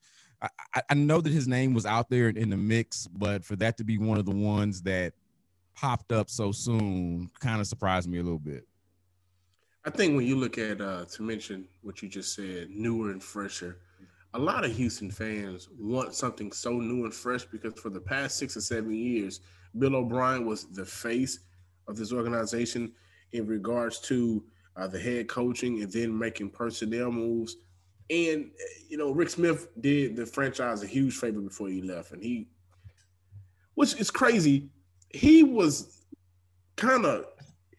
I, 0.76 0.82
I 0.90 0.94
know 0.94 1.22
that 1.22 1.32
his 1.32 1.48
name 1.48 1.74
was 1.74 1.86
out 1.86 2.10
there 2.10 2.28
in 2.28 2.50
the 2.50 2.58
mix 2.58 3.08
but 3.08 3.46
for 3.46 3.56
that 3.58 3.78
to 3.78 3.86
be 3.86 3.98
one 3.98 4.18
of 4.18 4.26
the 4.26 4.36
ones 4.36 4.82
that 4.82 5.14
popped 5.76 6.12
up 6.12 6.30
so 6.30 6.52
soon 6.52 7.30
kind 7.40 7.62
of 7.62 7.68
surprised 7.68 8.10
me 8.10 8.20
a 8.20 8.24
little 8.24 8.40
bit. 8.40 8.68
I 9.86 9.90
think 9.90 10.16
when 10.16 10.26
you 10.26 10.38
look 10.38 10.58
at 10.58 10.80
uh, 10.80 11.06
to 11.06 11.24
mention 11.24 11.66
what 11.82 12.02
you 12.02 12.08
just 12.08 12.36
said, 12.36 12.70
newer 12.70 13.12
and 13.12 13.22
fresher, 13.22 13.80
a 14.34 14.40
lot 14.40 14.66
of 14.66 14.76
Houston 14.76 15.12
fans 15.12 15.70
want 15.78 16.16
something 16.16 16.52
so 16.52 16.72
new 16.72 17.06
and 17.06 17.14
fresh 17.14 17.46
because 17.46 17.74
for 17.80 17.90
the 17.90 18.00
past 18.00 18.38
six 18.38 18.58
or 18.58 18.62
seven 18.62 18.94
years, 18.94 19.42
Bill 19.78 19.96
O'Brien 19.96 20.46
was 20.46 20.66
the 20.66 20.86
face 20.86 21.40
of 21.88 21.96
this 21.96 22.12
organization 22.12 22.94
in 23.32 23.46
regards 23.46 24.00
to 24.00 24.44
uh, 24.76 24.88
the 24.88 25.00
head 25.00 25.28
coaching 25.28 25.84
and 25.84 25.92
then 25.92 26.18
making 26.18 26.50
personnel 26.50 27.12
moves. 27.12 27.58
And 28.10 28.52
you 28.90 28.98
know, 28.98 29.12
Rick 29.12 29.30
Smith 29.30 29.68
did 29.82 30.16
the 30.16 30.26
franchise 30.26 30.84
a 30.84 30.88
huge 30.88 31.16
favor 31.16 31.40
before 31.40 31.70
he 31.70 31.82
left, 31.82 32.12
and 32.12 32.22
he, 32.22 32.48
which 33.76 34.00
is 34.00 34.12
crazy, 34.12 34.70
he 35.10 35.44
was 35.44 36.04
kind 36.76 37.06
of 37.06 37.26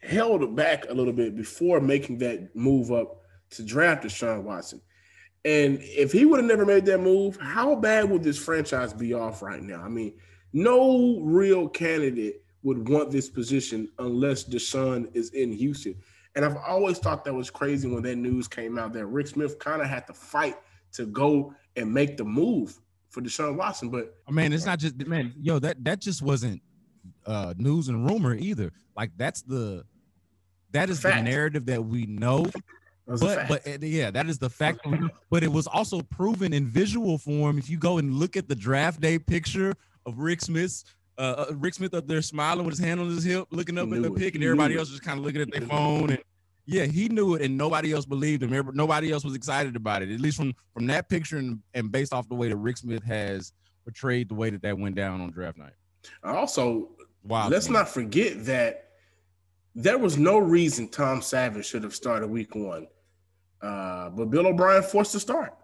held 0.02 0.54
back 0.54 0.88
a 0.88 0.94
little 0.94 1.12
bit 1.12 1.36
before 1.36 1.80
making 1.80 2.18
that 2.18 2.54
move 2.54 2.92
up 2.92 3.22
to 3.50 3.62
draft 3.62 4.04
Deshaun 4.04 4.42
Watson. 4.42 4.80
And 5.44 5.78
if 5.82 6.10
he 6.10 6.24
would 6.24 6.38
have 6.38 6.48
never 6.48 6.64
made 6.64 6.86
that 6.86 7.00
move, 7.00 7.36
how 7.36 7.74
bad 7.74 8.08
would 8.08 8.22
this 8.22 8.38
franchise 8.38 8.92
be 8.94 9.12
off 9.12 9.42
right 9.42 9.62
now? 9.62 9.82
I 9.82 9.88
mean, 9.88 10.14
no 10.52 11.20
real 11.20 11.68
candidate 11.68 12.42
would 12.62 12.88
want 12.88 13.10
this 13.10 13.28
position 13.28 13.90
unless 13.98 14.44
Deshaun 14.44 15.14
is 15.14 15.30
in 15.30 15.52
Houston. 15.52 15.96
And 16.34 16.44
I've 16.44 16.56
always 16.56 16.98
thought 16.98 17.24
that 17.24 17.34
was 17.34 17.50
crazy 17.50 17.88
when 17.88 18.02
that 18.04 18.16
news 18.16 18.48
came 18.48 18.78
out 18.78 18.92
that 18.94 19.06
Rick 19.06 19.28
Smith 19.28 19.58
kind 19.58 19.82
of 19.82 19.88
had 19.88 20.06
to 20.06 20.14
fight 20.14 20.56
to 20.92 21.06
go 21.06 21.54
and 21.76 21.92
make 21.92 22.16
the 22.16 22.24
move 22.24 22.80
for 23.10 23.20
Deshaun 23.20 23.56
Watson. 23.56 23.90
But 23.90 24.14
I 24.26 24.32
mean, 24.32 24.52
it's 24.52 24.64
not 24.66 24.78
just 24.78 24.96
man, 25.06 25.34
yo, 25.40 25.58
that 25.60 25.84
that 25.84 26.00
just 26.00 26.22
wasn't 26.22 26.62
uh 27.26 27.54
news 27.56 27.88
and 27.88 28.08
rumor 28.08 28.34
either. 28.34 28.72
Like 28.96 29.10
that's 29.16 29.42
the 29.42 29.84
that 30.72 30.90
is 30.90 31.00
Fact. 31.00 31.16
the 31.16 31.22
narrative 31.22 31.66
that 31.66 31.84
we 31.84 32.06
know 32.06 32.46
but 33.06 33.48
but 33.48 33.82
yeah, 33.82 34.10
that 34.10 34.26
is 34.26 34.38
the 34.38 34.50
fact. 34.50 34.80
but 35.30 35.42
it 35.42 35.52
was 35.52 35.66
also 35.66 36.00
proven 36.00 36.52
in 36.52 36.66
visual 36.66 37.18
form. 37.18 37.58
If 37.58 37.68
you 37.68 37.78
go 37.78 37.98
and 37.98 38.14
look 38.14 38.36
at 38.36 38.48
the 38.48 38.54
draft 38.54 39.00
day 39.00 39.18
picture 39.18 39.74
of 40.06 40.18
Rick 40.18 40.40
Smith's 40.40 40.84
uh, 41.18 41.46
uh 41.50 41.54
Rick 41.54 41.74
Smith 41.74 41.94
up 41.94 42.06
there 42.06 42.22
smiling 42.22 42.64
with 42.64 42.76
his 42.76 42.84
hand 42.84 43.00
on 43.00 43.08
his 43.08 43.24
hip, 43.24 43.46
looking 43.50 43.78
up 43.78 43.92
at 43.92 44.02
the 44.02 44.10
pick, 44.10 44.34
and 44.34 44.44
everybody 44.44 44.76
else 44.76 44.88
just 44.88 45.02
kind 45.02 45.18
of 45.18 45.24
looking 45.24 45.42
at 45.42 45.50
their 45.50 45.62
phone. 45.62 46.10
And 46.10 46.18
yeah, 46.66 46.84
he 46.84 47.08
knew 47.08 47.34
it, 47.34 47.42
and 47.42 47.58
nobody 47.58 47.92
else 47.92 48.06
believed 48.06 48.42
him. 48.42 48.70
Nobody 48.74 49.12
else 49.12 49.24
was 49.24 49.34
excited 49.34 49.76
about 49.76 50.02
it. 50.02 50.10
At 50.10 50.20
least 50.20 50.38
from 50.38 50.54
from 50.72 50.86
that 50.86 51.08
picture, 51.08 51.36
and, 51.36 51.60
and 51.74 51.92
based 51.92 52.12
off 52.12 52.28
the 52.28 52.34
way 52.34 52.48
that 52.48 52.56
Rick 52.56 52.78
Smith 52.78 53.04
has 53.04 53.52
portrayed 53.84 54.30
the 54.30 54.34
way 54.34 54.50
that 54.50 54.62
that 54.62 54.78
went 54.78 54.94
down 54.94 55.20
on 55.20 55.30
draft 55.30 55.58
night. 55.58 55.74
Also, 56.22 56.88
wow, 57.22 57.48
let's 57.48 57.68
man. 57.68 57.80
not 57.80 57.88
forget 57.88 58.44
that 58.46 58.84
there 59.74 59.98
was 59.98 60.16
no 60.16 60.38
reason 60.38 60.88
Tom 60.88 61.20
Savage 61.20 61.66
should 61.66 61.82
have 61.82 61.94
started 61.94 62.28
week 62.28 62.54
one. 62.54 62.86
Uh, 63.62 64.10
but 64.10 64.30
Bill 64.30 64.46
O'Brien 64.46 64.82
forced 64.82 65.12
to 65.12 65.20
start. 65.20 65.54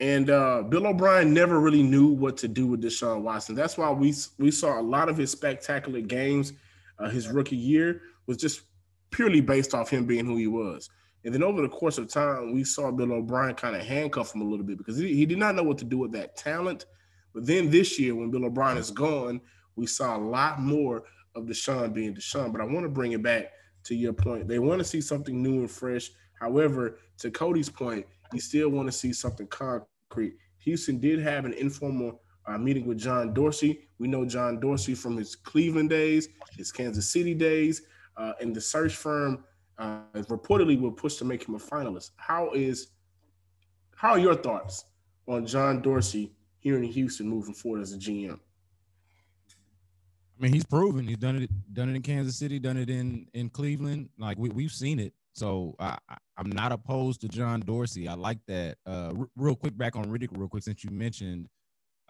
And 0.00 0.30
uh, 0.30 0.62
Bill 0.62 0.86
O'Brien 0.86 1.34
never 1.34 1.60
really 1.60 1.82
knew 1.82 2.08
what 2.08 2.36
to 2.38 2.48
do 2.48 2.66
with 2.66 2.82
Deshaun 2.82 3.20
Watson. 3.20 3.54
That's 3.54 3.76
why 3.76 3.90
we 3.90 4.14
we 4.38 4.50
saw 4.50 4.80
a 4.80 4.82
lot 4.82 5.08
of 5.08 5.16
his 5.16 5.30
spectacular 5.30 6.00
games. 6.00 6.54
Uh, 6.98 7.10
his 7.10 7.28
rookie 7.28 7.56
year 7.56 8.02
was 8.26 8.38
just 8.38 8.62
purely 9.10 9.40
based 9.40 9.74
off 9.74 9.90
him 9.90 10.06
being 10.06 10.24
who 10.24 10.36
he 10.36 10.46
was. 10.46 10.88
And 11.24 11.34
then 11.34 11.42
over 11.42 11.60
the 11.60 11.68
course 11.68 11.98
of 11.98 12.08
time, 12.08 12.54
we 12.54 12.64
saw 12.64 12.90
Bill 12.90 13.12
O'Brien 13.12 13.54
kind 13.54 13.76
of 13.76 13.82
handcuff 13.82 14.34
him 14.34 14.40
a 14.40 14.44
little 14.44 14.64
bit 14.64 14.78
because 14.78 14.96
he, 14.96 15.14
he 15.14 15.26
did 15.26 15.38
not 15.38 15.54
know 15.54 15.62
what 15.62 15.78
to 15.78 15.84
do 15.84 15.98
with 15.98 16.12
that 16.12 16.36
talent. 16.36 16.86
But 17.34 17.46
then 17.46 17.70
this 17.70 17.98
year, 17.98 18.14
when 18.14 18.30
Bill 18.30 18.46
O'Brien 18.46 18.78
is 18.78 18.90
gone, 18.90 19.40
we 19.76 19.86
saw 19.86 20.16
a 20.16 20.18
lot 20.18 20.60
more 20.60 21.04
of 21.34 21.44
Deshaun 21.44 21.92
being 21.92 22.14
Deshaun. 22.14 22.52
But 22.52 22.62
I 22.62 22.64
want 22.64 22.84
to 22.84 22.88
bring 22.88 23.12
it 23.12 23.22
back 23.22 23.52
to 23.84 23.94
your 23.94 24.12
point. 24.12 24.48
They 24.48 24.58
want 24.58 24.78
to 24.78 24.84
see 24.84 25.00
something 25.00 25.42
new 25.42 25.60
and 25.60 25.70
fresh. 25.70 26.10
However, 26.40 26.98
to 27.18 27.30
Coty's 27.30 27.68
point, 27.68 28.06
you 28.32 28.40
still 28.40 28.70
want 28.70 28.88
to 28.88 28.92
see 28.92 29.12
something 29.12 29.46
concrete. 29.48 30.36
Houston 30.58 30.98
did 30.98 31.20
have 31.20 31.44
an 31.44 31.52
informal 31.54 32.20
uh, 32.46 32.58
meeting 32.58 32.86
with 32.86 32.98
John 32.98 33.32
Dorsey. 33.32 33.88
We 33.98 34.08
know 34.08 34.24
John 34.24 34.60
Dorsey 34.60 34.94
from 34.94 35.16
his 35.16 35.36
Cleveland 35.36 35.90
days, 35.90 36.28
his 36.56 36.72
Kansas 36.72 37.10
City 37.10 37.34
days, 37.34 37.82
uh, 38.16 38.32
and 38.40 38.54
the 38.54 38.60
search 38.60 38.96
firm 38.96 39.44
uh, 39.78 40.00
reportedly 40.14 40.80
will 40.80 40.92
push 40.92 41.16
to 41.16 41.24
make 41.24 41.46
him 41.46 41.54
a 41.54 41.58
finalist. 41.58 42.10
How 42.16 42.50
is 42.52 42.88
how 43.96 44.12
are 44.12 44.18
your 44.18 44.34
thoughts 44.34 44.86
on 45.28 45.46
John 45.46 45.82
Dorsey 45.82 46.32
here 46.60 46.76
in 46.76 46.82
Houston 46.84 47.28
moving 47.28 47.54
forward 47.54 47.82
as 47.82 47.92
a 47.92 47.98
GM? 47.98 48.38
I 50.38 50.42
mean, 50.42 50.54
he's 50.54 50.64
proven 50.64 51.06
he's 51.06 51.18
done 51.18 51.42
it, 51.42 51.74
done 51.74 51.90
it 51.90 51.96
in 51.96 52.02
Kansas 52.02 52.38
City, 52.38 52.58
done 52.58 52.78
it 52.78 52.88
in 52.88 53.26
in 53.34 53.50
Cleveland. 53.50 54.08
Like 54.18 54.38
we 54.38 54.48
we've 54.48 54.72
seen 54.72 54.98
it. 54.98 55.12
So 55.40 55.74
I, 55.80 55.96
I'm 56.36 56.50
not 56.50 56.70
opposed 56.70 57.22
to 57.22 57.28
John 57.28 57.60
Dorsey. 57.60 58.08
I 58.08 58.14
like 58.14 58.40
that. 58.46 58.76
Uh, 58.86 59.14
r- 59.18 59.28
real 59.36 59.56
quick 59.56 59.74
back 59.74 59.96
on 59.96 60.04
Riddick, 60.04 60.28
real 60.36 60.48
quick, 60.48 60.62
since 60.62 60.84
you 60.84 60.90
mentioned 60.90 61.48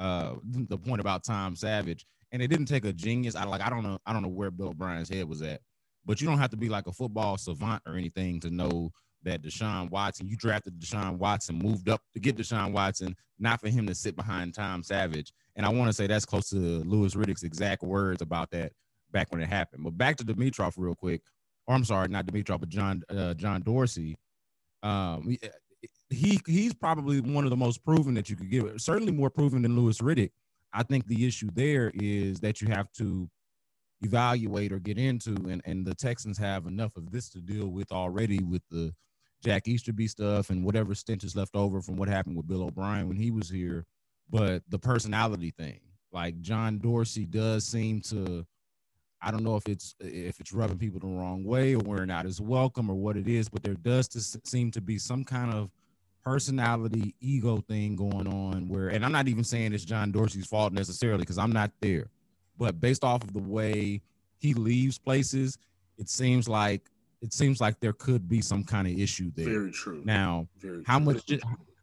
uh 0.01 0.35
the 0.53 0.79
point 0.79 1.01
about 1.01 1.23
Tom 1.23 1.55
Savage, 1.55 2.07
and 2.33 2.43
it 2.43 2.49
didn't 2.49 2.67
take 2.67 2.85
a 2.85 2.93
genius. 2.93 3.37
I 3.37 3.45
like 3.45 3.61
I 3.61 3.71
don't 3.71 3.85
know 3.85 3.99
I 4.05 4.13
don't 4.13 4.23
know 4.23 4.29
where 4.29 4.51
Bill 4.51 4.71
O'Brien's 4.71 5.09
head 5.09 5.29
was 5.29 5.43
at, 5.43 5.61
but 6.05 6.21
you 6.21 6.27
don't 6.27 6.39
have 6.39 6.51
to 6.51 6.57
be 6.57 6.69
like 6.69 6.89
a 6.89 6.93
football 6.93 7.39
savant 7.39 7.83
or 7.87 7.95
anything 7.95 8.41
to 8.41 8.51
know 8.51 8.91
that 9.23 9.43
Deshaun 9.43 9.91
Watson, 9.91 10.27
you 10.27 10.37
drafted 10.37 10.81
Deshaun 10.81 11.19
Watson, 11.19 11.57
moved 11.57 11.89
up 11.89 12.01
to 12.15 12.21
get 12.21 12.37
Deshaun 12.37 12.73
Watson, 12.73 13.15
not 13.39 13.61
for 13.61 13.69
him 13.69 13.87
to 13.87 13.95
sit 13.95 14.17
behind 14.17 14.55
Tom 14.55 14.83
Savage. 14.83 15.33
And 15.55 15.65
I 15.65 15.69
want 15.69 15.89
to 15.89 15.93
say 15.93 16.09
that's 16.09 16.25
close 16.25 16.49
to 16.51 16.57
Louis 16.57 17.15
Riddick's 17.15 17.45
exact 17.45 17.85
words 17.85 18.23
about 18.23 18.51
that 18.51 18.73
back 19.13 19.31
when 19.31 19.41
it 19.41 19.49
happened. 19.49 19.85
But 19.85 19.97
back 19.97 20.17
to 20.17 20.25
Dimitroff 20.25 20.75
real 20.77 20.97
quick. 20.97 21.21
Or 21.71 21.75
I'm 21.75 21.85
sorry, 21.85 22.09
not 22.09 22.27
Dimitroff, 22.27 22.59
but 22.59 22.69
John 22.69 23.05
uh, 23.09 23.33
John 23.35 23.63
Dorsey. 23.63 24.17
Um, 24.83 25.37
he 26.09 26.41
he's 26.45 26.75
probably 26.75 27.21
one 27.21 27.45
of 27.45 27.51
the 27.51 27.57
most 27.57 27.85
proven 27.85 28.13
that 28.15 28.29
you 28.29 28.35
could 28.35 28.51
give. 28.51 28.69
Certainly 28.79 29.13
more 29.13 29.31
proven 29.31 29.63
than 29.63 29.77
Louis 29.77 29.97
Riddick. 30.01 30.33
I 30.73 30.83
think 30.83 31.07
the 31.07 31.25
issue 31.25 31.49
there 31.55 31.93
is 31.95 32.41
that 32.41 32.61
you 32.61 32.67
have 32.67 32.91
to 32.95 33.31
evaluate 34.01 34.73
or 34.73 34.81
get 34.81 34.99
into, 34.99 35.31
and, 35.49 35.63
and 35.65 35.87
the 35.87 35.95
Texans 35.95 36.39
have 36.39 36.67
enough 36.67 36.97
of 36.97 37.13
this 37.13 37.29
to 37.31 37.39
deal 37.39 37.69
with 37.69 37.93
already 37.93 38.43
with 38.43 38.63
the 38.69 38.93
Jack 39.41 39.69
Easterby 39.69 40.09
stuff 40.09 40.51
and 40.51 40.65
whatever 40.65 40.93
stench 40.97 41.23
is 41.23 41.37
left 41.37 41.55
over 41.55 41.81
from 41.81 41.95
what 41.95 42.09
happened 42.09 42.37
with 42.37 42.49
Bill 42.49 42.65
O'Brien 42.65 43.07
when 43.07 43.17
he 43.17 43.31
was 43.31 43.49
here. 43.49 43.87
But 44.29 44.65
the 44.69 44.79
personality 44.81 45.55
thing, 45.57 45.79
like 46.11 46.41
John 46.41 46.79
Dorsey 46.79 47.27
does 47.27 47.65
seem 47.65 48.01
to, 48.09 48.45
I 49.23 49.31
don't 49.31 49.45
know 49.45 49.57
if 49.57 49.67
it's 49.69 49.95
if 50.01 50.41
it's 50.41 50.53
rubbing 50.53 50.79
people 50.79 51.01
the 51.01 51.07
wrong 51.07 51.45
way 51.45 51.75
or 51.75 51.79
we're 51.81 52.07
not 52.07 52.27
as 52.27 52.41
welcome 52.41 52.89
or 52.91 52.95
what 52.95 53.17
it 53.17 53.29
is, 53.29 53.49
but 53.49 53.63
there 53.63 53.75
does 53.75 54.09
to 54.09 54.21
seem 54.21 54.71
to 54.73 54.81
be 54.81 54.99
some 54.99 55.25
kind 55.25 55.53
of 55.53 55.71
personality 56.25 57.15
ego 57.21 57.63
thing 57.69 57.97
going 57.97 58.27
on 58.27 58.69
where 58.69 58.89
and 58.89 59.05
I'm 59.05 59.13
not 59.13 59.29
even 59.29 59.45
saying 59.45 59.73
it's 59.73 59.85
John 59.85 60.11
Dorsey's 60.13 60.47
fault 60.47 60.73
necessarily 60.73 61.21
because 61.21 61.39
I'm 61.39 61.53
not 61.53 61.71
there. 61.81 62.11
But 62.59 62.81
based 62.81 63.05
off 63.05 63.23
of 63.23 63.33
the 63.33 63.41
way 63.41 64.03
he 64.39 64.55
leaves 64.55 64.99
places, 64.99 65.59
it 65.99 66.09
seems 66.09 66.49
like 66.49 66.89
it 67.23 67.33
seems 67.35 67.61
like 67.61 67.81
there 67.81 67.93
could 67.93 68.29
be 68.29 68.41
some 68.41 68.65
kind 68.65 68.87
of 68.87 68.99
issue 68.99 69.31
there. 69.35 69.47
Very 69.47 69.71
true. 69.71 70.03
Now, 70.05 70.47
Very 70.59 70.83
how 70.87 70.99
true. 70.99 71.07
much 71.07 71.33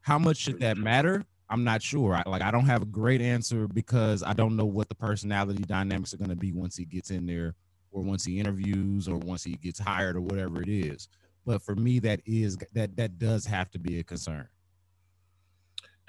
how 0.01 0.17
much 0.17 0.37
should 0.37 0.59
that 0.61 0.77
matter? 0.77 1.23
I'm 1.49 1.63
not 1.63 1.81
sure. 1.81 2.13
I, 2.13 2.23
like 2.27 2.41
I 2.41 2.51
don't 2.51 2.65
have 2.65 2.81
a 2.81 2.85
great 2.85 3.21
answer 3.21 3.67
because 3.67 4.21
I 4.23 4.33
don't 4.33 4.55
know 4.55 4.65
what 4.65 4.89
the 4.89 4.95
personality 4.95 5.63
dynamics 5.63 6.13
are 6.13 6.17
going 6.17 6.29
to 6.29 6.35
be 6.35 6.51
once 6.51 6.75
he 6.75 6.85
gets 6.85 7.09
in 7.11 7.25
there, 7.25 7.55
or 7.91 8.01
once 8.01 8.25
he 8.25 8.39
interviews, 8.39 9.07
or 9.07 9.17
once 9.17 9.43
he 9.43 9.53
gets 9.53 9.79
hired, 9.79 10.15
or 10.15 10.21
whatever 10.21 10.61
it 10.61 10.69
is. 10.69 11.07
But 11.45 11.61
for 11.61 11.75
me, 11.75 11.99
that 11.99 12.21
is 12.25 12.57
that 12.73 12.95
that 12.97 13.17
does 13.17 13.45
have 13.45 13.71
to 13.71 13.79
be 13.79 13.99
a 13.99 14.03
concern. 14.03 14.47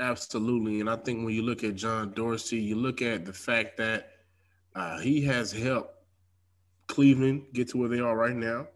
Absolutely, 0.00 0.80
and 0.80 0.90
I 0.90 0.96
think 0.96 1.24
when 1.24 1.34
you 1.34 1.42
look 1.42 1.64
at 1.64 1.76
John 1.76 2.12
Dorsey, 2.12 2.58
you 2.60 2.76
look 2.76 3.02
at 3.02 3.24
the 3.24 3.32
fact 3.32 3.76
that 3.78 4.10
uh, 4.74 4.98
he 4.98 5.20
has 5.22 5.52
helped 5.52 5.94
Cleveland 6.88 7.46
get 7.52 7.68
to 7.70 7.78
where 7.78 7.88
they 7.88 8.00
are 8.00 8.16
right 8.16 8.36
now. 8.36 8.68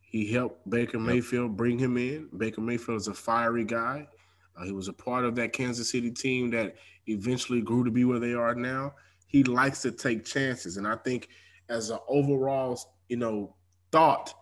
He 0.00 0.30
helped 0.32 0.68
Baker 0.70 0.98
Mayfield 0.98 1.56
bring 1.56 1.78
him 1.78 1.96
in. 1.96 2.28
Baker 2.36 2.60
Mayfield 2.60 3.00
is 3.00 3.08
a 3.08 3.14
fiery 3.14 3.64
guy. 3.64 4.06
Uh, 4.56 4.64
he 4.64 4.72
was 4.72 4.88
a 4.88 4.92
part 4.92 5.24
of 5.24 5.34
that 5.36 5.52
Kansas 5.52 5.90
City 5.90 6.10
team 6.10 6.50
that 6.50 6.76
eventually 7.06 7.60
grew 7.60 7.84
to 7.84 7.90
be 7.90 8.04
where 8.04 8.18
they 8.18 8.34
are 8.34 8.54
now. 8.54 8.94
He 9.26 9.42
likes 9.44 9.82
to 9.82 9.90
take 9.90 10.24
chances, 10.24 10.76
and 10.76 10.86
I 10.86 10.96
think 10.96 11.28
as 11.68 11.90
an 11.90 11.98
overall, 12.08 12.78
you 13.08 13.16
know, 13.16 13.56
thought, 13.90 14.32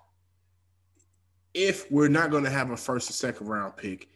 if 1.55 1.91
we're 1.91 2.09
not 2.09 2.31
going 2.31 2.45
to 2.45 2.51
have 2.51 2.71
a 2.71 2.77
first 2.77 3.11
or 3.11 3.13
second 3.13 3.47
round 3.47 3.77
pick, 3.77 4.09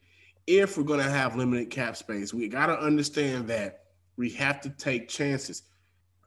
if 0.46 0.76
we're 0.76 0.84
going 0.84 1.04
to 1.04 1.10
have 1.10 1.36
limited 1.36 1.70
cap 1.70 1.96
space, 1.96 2.32
we 2.32 2.48
got 2.48 2.66
to 2.66 2.78
understand 2.78 3.48
that 3.48 3.84
we 4.16 4.30
have 4.30 4.60
to 4.62 4.70
take 4.70 5.08
chances. 5.08 5.62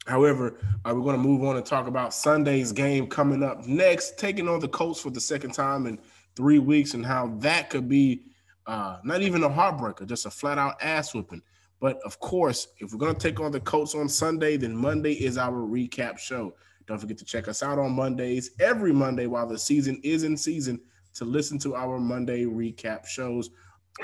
However, 0.06 0.58
uh, 0.86 0.94
we're 0.94 1.02
going 1.02 1.16
to 1.16 1.22
move 1.22 1.44
on 1.44 1.58
and 1.58 1.66
talk 1.66 1.88
about 1.88 2.14
Sunday's 2.14 2.72
game 2.72 3.08
coming 3.08 3.44
up 3.44 3.66
next, 3.68 4.18
taking 4.18 4.48
on 4.48 4.60
the 4.60 4.68
Colts 4.68 5.02
for 5.02 5.10
the 5.10 5.22
second 5.22 5.54
time 5.54 5.86
in 5.86 6.00
three 6.36 6.60
weeks, 6.60 6.94
and 6.94 7.06
how 7.06 7.28
that 7.38 7.70
could 7.70 7.88
be 7.88 8.24
uh, 8.68 8.98
not 9.04 9.22
even 9.22 9.44
a 9.44 9.50
heartbreaker, 9.50 10.06
just 10.06 10.26
a 10.26 10.32
flat 10.32 10.58
out 10.58 10.76
ass 10.82 11.14
whooping. 11.14 11.42
But 11.80 12.00
of 12.06 12.20
course, 12.20 12.68
if 12.80 12.92
we're 12.92 13.00
going 13.00 13.16
to 13.16 13.20
take 13.20 13.40
on 13.40 13.52
the 13.52 13.60
Colts 13.60 13.96
on 13.96 14.10
Sunday, 14.10 14.58
then 14.58 14.76
Monday 14.76 15.14
is 15.14 15.38
our 15.38 15.66
recap 15.66 16.18
show. 16.18 16.54
Don't 16.88 17.00
forget 17.00 17.18
to 17.20 17.26
check 17.26 17.48
us 17.48 17.64
out 17.64 17.80
on 17.80 17.92
Mondays, 17.92 18.52
every 18.60 18.92
Monday 18.92 19.28
while 19.28 19.48
the 19.48 19.58
season 19.58 20.00
is 20.04 20.24
in 20.24 20.36
season, 20.36 20.80
to 21.14 21.26
listen 21.26 21.58
to 21.60 21.76
our 21.76 22.00
Monday 22.00 22.46
recap 22.46 23.06
shows 23.06 23.50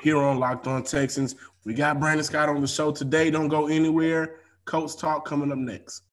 here 0.03 0.17
on 0.17 0.39
Locked 0.39 0.67
On 0.67 0.83
Texans. 0.83 1.35
We 1.63 1.73
got 1.73 1.99
Brandon 1.99 2.23
Scott 2.23 2.49
on 2.49 2.61
the 2.61 2.67
show 2.67 2.91
today. 2.91 3.31
Don't 3.31 3.47
go 3.47 3.67
anywhere. 3.67 4.39
Colts 4.65 4.95
Talk 4.95 5.25
coming 5.25 5.51
up 5.51 5.57
next. 5.57 6.03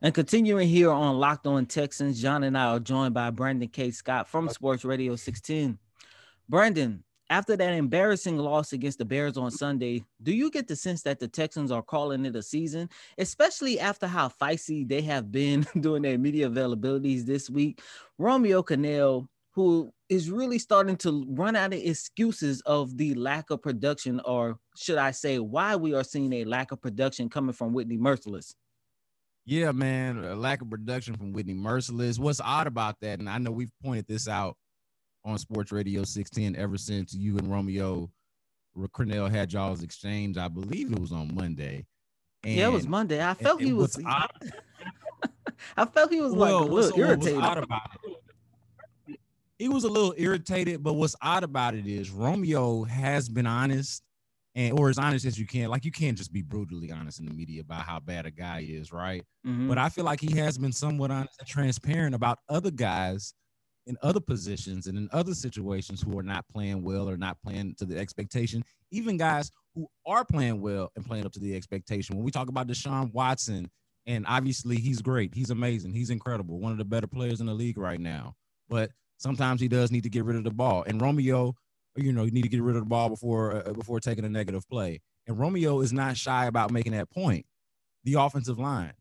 And 0.00 0.14
continuing 0.14 0.68
here 0.68 0.90
on 0.90 1.18
Locked 1.18 1.46
On 1.46 1.66
Texans, 1.66 2.22
John 2.22 2.44
and 2.44 2.56
I 2.56 2.66
are 2.66 2.80
joined 2.80 3.14
by 3.14 3.30
Brandon 3.30 3.68
K. 3.68 3.90
Scott 3.90 4.28
from 4.28 4.48
Sports 4.48 4.84
Radio 4.84 5.16
16. 5.16 5.78
Brandon, 6.48 7.02
after 7.30 7.56
that 7.56 7.74
embarrassing 7.74 8.38
loss 8.38 8.72
against 8.72 8.98
the 8.98 9.04
Bears 9.04 9.36
on 9.36 9.50
Sunday, 9.50 10.04
do 10.22 10.32
you 10.32 10.50
get 10.50 10.66
the 10.66 10.76
sense 10.76 11.02
that 11.02 11.20
the 11.20 11.28
Texans 11.28 11.70
are 11.70 11.82
calling 11.82 12.24
it 12.24 12.36
a 12.36 12.42
season, 12.42 12.88
especially 13.18 13.78
after 13.78 14.06
how 14.06 14.28
feisty 14.28 14.88
they 14.88 15.02
have 15.02 15.30
been 15.30 15.66
during 15.80 16.02
their 16.02 16.18
media 16.18 16.48
availabilities 16.48 17.24
this 17.24 17.50
week? 17.50 17.82
Romeo 18.18 18.62
Crennel, 18.62 19.26
who 19.52 19.92
is 20.08 20.30
really 20.30 20.58
starting 20.58 20.96
to 20.96 21.26
run 21.28 21.54
out 21.54 21.74
of 21.74 21.80
excuses 21.80 22.62
of 22.62 22.96
the 22.96 23.14
lack 23.14 23.50
of 23.50 23.60
production, 23.60 24.20
or 24.24 24.58
should 24.76 24.98
I 24.98 25.10
say, 25.10 25.38
why 25.38 25.76
we 25.76 25.92
are 25.94 26.04
seeing 26.04 26.32
a 26.32 26.44
lack 26.44 26.72
of 26.72 26.80
production 26.80 27.28
coming 27.28 27.52
from 27.52 27.74
Whitney 27.74 27.98
Mercilus. 27.98 28.54
Yeah, 29.44 29.72
man, 29.72 30.24
a 30.24 30.34
lack 30.34 30.62
of 30.62 30.70
production 30.70 31.14
from 31.14 31.32
Whitney 31.32 31.54
Mercilus. 31.54 32.18
What's 32.18 32.40
odd 32.40 32.66
about 32.66 33.00
that, 33.00 33.18
and 33.18 33.28
I 33.28 33.38
know 33.38 33.50
we've 33.50 33.72
pointed 33.82 34.06
this 34.06 34.28
out 34.28 34.56
on 35.24 35.38
Sports 35.38 35.72
Radio 35.72 36.04
610 36.04 36.60
ever 36.60 36.78
since 36.78 37.14
you 37.14 37.38
and 37.38 37.50
Romeo 37.50 38.10
Crennel 38.86 39.30
had 39.30 39.52
y'all's 39.52 39.82
exchange. 39.82 40.36
I 40.36 40.48
believe 40.48 40.92
it 40.92 40.98
was 40.98 41.12
on 41.12 41.34
Monday. 41.34 41.86
And, 42.44 42.54
yeah, 42.54 42.68
it 42.68 42.72
was 42.72 42.86
Monday. 42.86 43.22
I 43.26 43.34
felt 43.34 43.60
he 43.60 43.72
was. 43.72 43.98
Odd, 44.04 44.30
I 45.76 45.84
felt 45.86 46.12
he 46.12 46.20
was 46.20 46.32
well, 46.32 46.60
like 46.60 46.70
a 46.70 46.72
little 46.72 47.00
irritated. 47.00 47.40
odd 47.40 47.58
about 47.58 47.90
it? 48.06 49.18
He 49.58 49.68
was 49.68 49.82
a 49.82 49.88
little 49.88 50.14
irritated, 50.16 50.84
but 50.84 50.92
what's 50.92 51.16
odd 51.20 51.42
about 51.42 51.74
it 51.74 51.86
is 51.86 52.10
Romeo 52.10 52.84
has 52.84 53.28
been 53.28 53.46
honest 53.46 54.04
and 54.54 54.78
or 54.78 54.88
as 54.88 54.98
honest 54.98 55.24
as 55.24 55.36
you 55.36 55.46
can. 55.46 55.68
Like 55.68 55.84
you 55.84 55.90
can't 55.90 56.16
just 56.16 56.32
be 56.32 56.42
brutally 56.42 56.92
honest 56.92 57.18
in 57.18 57.26
the 57.26 57.32
media 57.32 57.62
about 57.62 57.82
how 57.82 57.98
bad 57.98 58.24
a 58.24 58.30
guy 58.30 58.64
is, 58.68 58.92
right? 58.92 59.24
Mm-hmm. 59.44 59.68
But 59.68 59.78
I 59.78 59.88
feel 59.88 60.04
like 60.04 60.20
he 60.20 60.36
has 60.36 60.58
been 60.58 60.72
somewhat 60.72 61.10
honest 61.10 61.34
and 61.40 61.48
transparent 61.48 62.14
about 62.14 62.38
other 62.48 62.70
guys 62.70 63.34
in 63.88 63.96
other 64.02 64.20
positions 64.20 64.86
and 64.86 64.96
in 64.96 65.08
other 65.12 65.34
situations 65.34 66.02
who 66.02 66.16
are 66.18 66.22
not 66.22 66.46
playing 66.48 66.82
well 66.82 67.08
or 67.08 67.16
not 67.16 67.40
playing 67.42 67.74
to 67.78 67.84
the 67.84 67.98
expectation, 67.98 68.62
even 68.90 69.16
guys 69.16 69.50
who 69.74 69.88
are 70.06 70.24
playing 70.24 70.60
well 70.60 70.92
and 70.94 71.04
playing 71.04 71.24
up 71.24 71.32
to 71.32 71.40
the 71.40 71.56
expectation. 71.56 72.14
When 72.14 72.24
we 72.24 72.30
talk 72.30 72.48
about 72.48 72.68
Deshaun 72.68 73.12
Watson, 73.12 73.70
and 74.06 74.24
obviously 74.28 74.76
he's 74.76 75.02
great, 75.02 75.34
he's 75.34 75.50
amazing, 75.50 75.92
he's 75.92 76.10
incredible, 76.10 76.60
one 76.60 76.72
of 76.72 76.78
the 76.78 76.84
better 76.84 77.06
players 77.06 77.40
in 77.40 77.46
the 77.46 77.54
league 77.54 77.78
right 77.78 78.00
now. 78.00 78.34
But 78.68 78.90
sometimes 79.16 79.60
he 79.60 79.68
does 79.68 79.90
need 79.90 80.04
to 80.04 80.10
get 80.10 80.24
rid 80.24 80.36
of 80.36 80.44
the 80.44 80.50
ball. 80.50 80.84
And 80.86 81.00
Romeo, 81.00 81.54
you 81.96 82.12
know, 82.12 82.24
you 82.24 82.30
need 82.30 82.42
to 82.42 82.48
get 82.48 82.62
rid 82.62 82.76
of 82.76 82.82
the 82.82 82.88
ball 82.88 83.08
before 83.08 83.66
uh, 83.66 83.72
before 83.72 84.00
taking 84.00 84.24
a 84.24 84.28
negative 84.28 84.68
play. 84.68 85.00
And 85.26 85.38
Romeo 85.38 85.80
is 85.80 85.92
not 85.92 86.16
shy 86.16 86.46
about 86.46 86.70
making 86.70 86.92
that 86.92 87.10
point. 87.10 87.46
The 88.04 88.14
offensive 88.14 88.58
line, 88.58 88.92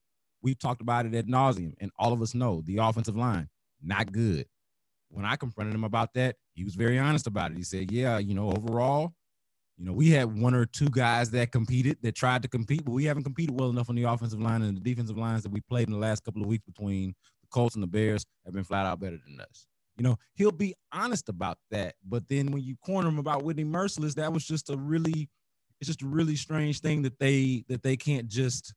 we've 0.42 0.58
talked 0.58 0.82
about 0.82 1.06
it 1.06 1.14
at 1.14 1.28
nauseum, 1.28 1.74
and 1.80 1.92
all 2.00 2.14
of 2.14 2.22
us 2.22 2.34
know 2.34 2.62
the 2.66 2.78
offensive 2.78 3.16
line 3.16 3.50
not 3.82 4.12
good 4.12 4.46
when 5.10 5.26
I 5.26 5.36
confronted 5.36 5.74
him 5.74 5.84
about 5.84 6.14
that, 6.14 6.36
he 6.54 6.64
was 6.64 6.76
very 6.76 7.00
honest 7.00 7.28
about 7.28 7.52
it. 7.52 7.58
He 7.58 7.64
said, 7.64 7.92
"Yeah, 7.92 8.18
you 8.18 8.34
know, 8.34 8.52
overall, 8.52 9.14
you 9.78 9.86
know, 9.86 9.94
we 9.94 10.10
had 10.10 10.40
one 10.40 10.54
or 10.54 10.66
two 10.66 10.90
guys 10.90 11.30
that 11.32 11.52
competed 11.52 11.98
that 12.02 12.16
tried 12.16 12.42
to 12.44 12.48
compete, 12.48 12.84
but 12.86 12.92
we 12.92 13.06
haven't 13.06 13.24
competed 13.24 13.60
well 13.60 13.70
enough 13.70 13.90
on 13.90 13.96
the 13.96 14.04
offensive 14.04 14.42
line 14.42 14.62
and 14.62 14.76
the 14.78 14.82
defensive 14.82 15.18
lines 15.18 15.44
that 15.44 15.52
we 15.52 15.62
played 15.62 15.88
in 15.88 15.94
the 15.94 16.00
last 16.00 16.24
couple 16.24 16.42
of 16.42 16.48
weeks 16.48 16.66
between 16.66 17.14
the 17.42 17.48
Colts 17.52 17.76
and 17.76 17.84
the 17.84 17.88
Bears 17.88 18.26
have 18.46 18.54
been 18.54 18.64
flat 18.64 18.86
out 18.86 19.00
better 19.00 19.18
than 19.26 19.40
us." 19.42 19.68
You 19.98 20.04
know, 20.04 20.18
he'll 20.36 20.52
be 20.52 20.76
honest 20.92 21.28
about 21.28 21.58
that, 21.72 21.96
but 22.08 22.28
then 22.28 22.52
when 22.52 22.64
you 22.64 22.76
corner 22.86 23.08
him 23.08 23.18
about 23.18 23.44
Whitney 23.44 23.64
Mercilus, 23.66 24.14
that 24.16 24.32
was 24.32 24.46
just 24.46 24.70
a 24.70 24.78
really, 24.78 25.28
it's 25.80 25.88
just 25.88 26.04
a 26.04 26.08
really 26.08 26.36
strange 26.36 26.82
thing 26.82 27.02
that 27.02 27.18
they 27.18 27.64
that 27.68 27.82
they 27.82 27.98
can't 27.98 28.28
just 28.28 28.74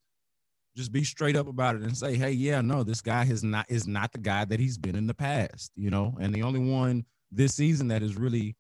just 0.76 0.92
be 0.92 1.04
straight 1.04 1.36
up 1.36 1.48
about 1.48 1.76
it 1.76 1.82
and 1.82 1.96
say, 1.96 2.14
hey, 2.14 2.30
yeah, 2.30 2.60
no, 2.60 2.82
this 2.82 3.00
guy 3.00 3.24
is 3.24 3.42
not 3.42 3.66
is 3.68 3.86
not 3.86 4.12
the 4.12 4.18
guy 4.18 4.44
that 4.44 4.60
he's 4.60 4.78
been 4.78 4.96
in 4.96 5.06
the 5.06 5.14
past, 5.14 5.72
you 5.76 5.90
know. 5.90 6.16
And 6.20 6.34
the 6.34 6.42
only 6.42 6.60
one 6.60 7.04
this 7.32 7.54
season 7.54 7.88
that 7.88 8.02
has 8.02 8.16
really 8.16 8.56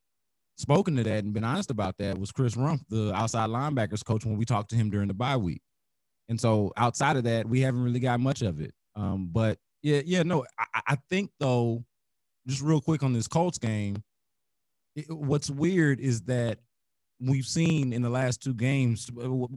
spoken 0.56 0.96
to 0.96 1.02
that 1.02 1.24
and 1.24 1.32
been 1.32 1.44
honest 1.44 1.70
about 1.70 1.96
that 1.98 2.18
was 2.18 2.32
Chris 2.32 2.54
Rumph, 2.54 2.82
the 2.88 3.12
outside 3.14 3.48
linebackers 3.48 4.04
coach, 4.04 4.24
when 4.24 4.36
we 4.36 4.44
talked 4.44 4.70
to 4.70 4.76
him 4.76 4.90
during 4.90 5.08
the 5.08 5.14
bye 5.14 5.36
week. 5.36 5.62
And 6.28 6.40
so 6.40 6.72
outside 6.76 7.16
of 7.16 7.24
that, 7.24 7.48
we 7.48 7.60
haven't 7.60 7.82
really 7.82 8.00
got 8.00 8.20
much 8.20 8.42
of 8.42 8.60
it. 8.60 8.72
Um, 8.94 9.28
but 9.32 9.58
yeah, 9.82 10.02
yeah, 10.04 10.22
no, 10.22 10.44
I, 10.58 10.80
I 10.88 10.96
think 11.08 11.30
though, 11.40 11.84
just 12.46 12.62
real 12.62 12.80
quick 12.80 13.02
on 13.02 13.12
this 13.12 13.28
Colts 13.28 13.58
game, 13.58 14.02
it, 14.94 15.10
what's 15.10 15.50
weird 15.50 16.00
is 16.00 16.22
that 16.22 16.58
we've 17.20 17.46
seen 17.46 17.92
in 17.92 18.02
the 18.02 18.10
last 18.10 18.42
two 18.42 18.54
games 18.54 19.10